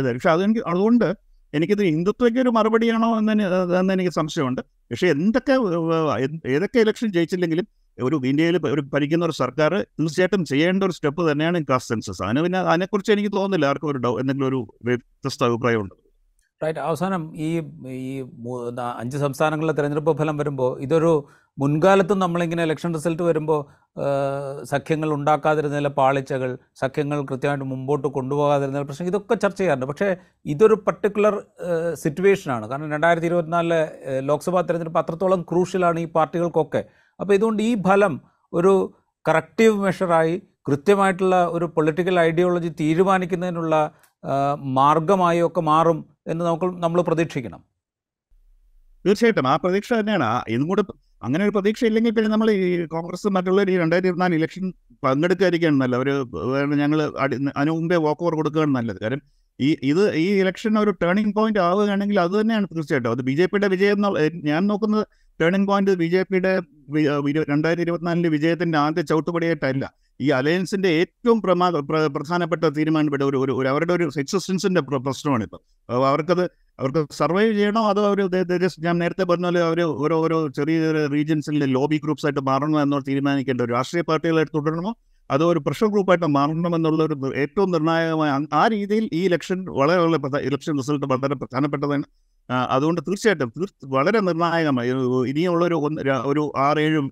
[0.00, 0.08] ഇത്.
[0.14, 1.08] പക്ഷെ അതെനിക്ക് അതുകൊണ്ട്
[1.56, 3.34] എനിക്കിത് ഹിന്ദുത്വയ്ക്ക് ഒരു മറുപടിയാണോ എന്ന്
[3.80, 4.62] എന്ന് എനിക്ക് സംശയമുണ്ട്.
[4.90, 5.54] പക്ഷേ എന്തൊക്കെ
[6.54, 7.66] ഏതൊക്കെ ഇലക്ഷൻ ജയിച്ചില്ലെങ്കിലും
[7.98, 12.22] ഒരു ഇന്ത്യയിൽ ഒരു ഭരിക്കുന്ന ഒരു സർക്കാർ തീർച്ചയായിട്ടും ചെയ്യേണ്ട ഒരു സ്റ്റെപ്പ് തന്നെയാണ് കാസ്റ്റ് സെൻസസ്.
[12.26, 13.66] അതിന് പിന്നെ അതിനെക്കുറിച്ച് എനിക്ക് തോന്നുന്നില്ല.
[13.72, 15.94] ആർക്കും ഒരു എന്തെങ്കിലും ഒരു വ്യത്യസ്ത അഭിപ്രായമുണ്ട്?
[16.62, 16.80] റൈറ്റ്.
[16.88, 17.48] അവസാനം ഈ
[18.02, 18.12] ഈ
[19.00, 21.12] അഞ്ച് സംസ്ഥാനങ്ങളിലെ തെരഞ്ഞെടുപ്പ് ഫലം വരുമ്പോൾ ഇതൊരു
[21.58, 23.60] മുൻകാലത്തും നമ്മളിങ്ങനെ ഇലക്ഷൻ റിസൾട്ട് വരുമ്പോൾ
[24.70, 29.86] സഖ്യങ്ങൾ ഉണ്ടാക്കാതിരുന്നതിലെ പാളിച്ചകൾ സഖ്യങ്ങൾ കൃത്യമായിട്ട് മുമ്പോട്ട് കൊണ്ടുപോകാതിരുന്ന പ്രശ്നം ഇതൊക്കെ ചർച്ച ചെയ്യാറുണ്ട്.
[29.90, 30.08] പക്ഷേ
[30.54, 31.34] ഇതൊരു പർട്ടിക്കുലർ
[32.02, 33.80] സിറ്റുവേഷനാണ് കാരണം രണ്ടായിരത്തി ഇരുപത്തിനാലിലെ
[34.30, 36.82] ലോക്സഭാ തെരഞ്ഞെടുപ്പ് അത്രത്തോളം ക്രൂഷ്യലാണ് ഈ പാർട്ടികൾക്കൊക്കെ.
[37.20, 38.14] അപ്പോൾ ഇതുകൊണ്ട് ഈ ഫലം
[38.52, 38.74] ഒരു
[39.26, 40.36] കറക്റ്റീവ് മെഷറായി
[40.68, 43.74] കൃത്യമായിട്ടുള്ള ഒരു പൊളിറ്റിക്കൽ ഐഡിയോളജി തീരുമാനിക്കുന്നതിനുള്ള
[44.78, 47.60] മാർഗമായി ഒക്കെ മാറും എന്ന് നമുക്ക് നമ്മൾ പ്രതീക്ഷിക്കണം.
[49.06, 49.48] തീർച്ചയായിട്ടും.
[49.48, 50.28] ആ പ്രതീക്ഷ തന്നെയാണ്.
[50.48, 50.82] ഇതും കൂടെ
[51.22, 54.64] അങ്ങനെ ഒരു പ്രതീക്ഷ ഇല്ലെങ്കിൽ പിന്നെ നമ്മൾ ഈ കോൺഗ്രസ് മറ്റുള്ളവർ ഈ രണ്ടായിരത്തി ഇരുപത്തിനാല് ഇലക്ഷൻ
[55.04, 56.10] പങ്കെടുക്കാതിരിക്കുകയാണ് നല്ലത്
[56.46, 58.98] അവർ ഞങ്ങൾ അതിനു മുമ്പേ വോക്ക് ഓവർ കൊടുക്കുകയാണ് നല്ലത്.
[59.02, 59.22] കാരണം
[59.60, 63.10] ഈ ഇത് ഈ ഇലക്ഷൻ ഒരു ടേണിംഗ് പോയിന്റ് ആവുകയാണെങ്കിൽ അത് തന്നെയാണ് തീർച്ചയായിട്ടും.
[63.10, 63.98] അത് ബി ജെ പിയുടെ വിജയം
[64.50, 65.06] ഞാൻ നോക്കുന്നത്
[65.40, 66.52] ടേണിംഗ് പോയിന്റ് ബി ജെ പിയുടെ
[67.50, 69.94] രണ്ടായിരത്തി ഇരുപത്തിനാലിലെ വിജയത്തിന്റെ ആദ്യ ചവിട്ടുപടിയായിട്ടല്ല.
[70.20, 71.70] ഈ അലയൻസിന്റെ ഏറ്റവും പ്രമാ
[72.16, 78.28] പ്രധാനപ്പെട്ട തീരുമാനപ്പെട്ട ഒരു ഒരു അവരുടെ ഒരു എക്സിസ്റ്റൻസിന്റെ പ്രശ്നമാണ് ഇപ്പം അവർക്കത് അവർക്ക് സർവൈവ് ചെയ്യണോ അതോ അവർ
[78.78, 83.60] ഞാൻ നേരത്തെ പറഞ്ഞ പോലെ അവർ ഓരോ ഓരോ ചെറിയ റീജിയൻസിലെ ലോബി ഗ്രൂപ്പ്സ് ആയിട്ട് മാറണോ എന്നോ തീരുമാനിക്കേണ്ട
[83.60, 84.96] ഒരു രാഷ്ട്രീയ പാർട്ടികളായിട്ട് തുടരണമോ
[85.30, 90.78] അതോ ഒരു പ്രഷർ ഗ്രൂപ്പായിട്ട് മാറണമെന്നുള്ള ഒരു ഏറ്റവും നിർണായകമായ ആ രീതിയിൽ ഈ ഇലക്ഷൻ വളരെ വളരെ ഇലക്ഷൻ
[90.78, 92.04] റിസൾട്ട് വളരെ പ്രധാനപ്പെട്ടതാണ്.
[92.50, 94.90] അതുകൊണ്ട് തീർച്ചയായിട്ടും തീർച്ച- വളരെ നിർണായകമായി.
[95.28, 95.74] ഇനിയുള്ള ഒരു
[96.24, 97.10] ഒരു ആറേഴ്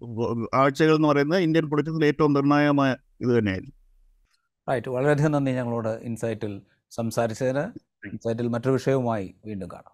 [0.55, 3.73] ആഴ്ചകൾ എന്ന് പറയുന്നത് ഇന്ത്യൻ പൊളിറ്റിക്സിൽ ഏറ്റവും നിർണായകമായ ഇത് തന്നെയായിരുന്നു
[4.71, 7.59] റൈറ്റ് വളരെയധികം നന്ദി ഞങ്ങളോട് ഇൻസൈറ്റിൽ സംസാരിച്ചതിന്.
[8.07, 9.94] ഇൻസൈറ്റിൽ മറ്റൊരു വിഷയവുമായി വീണ്ടും കാണാം.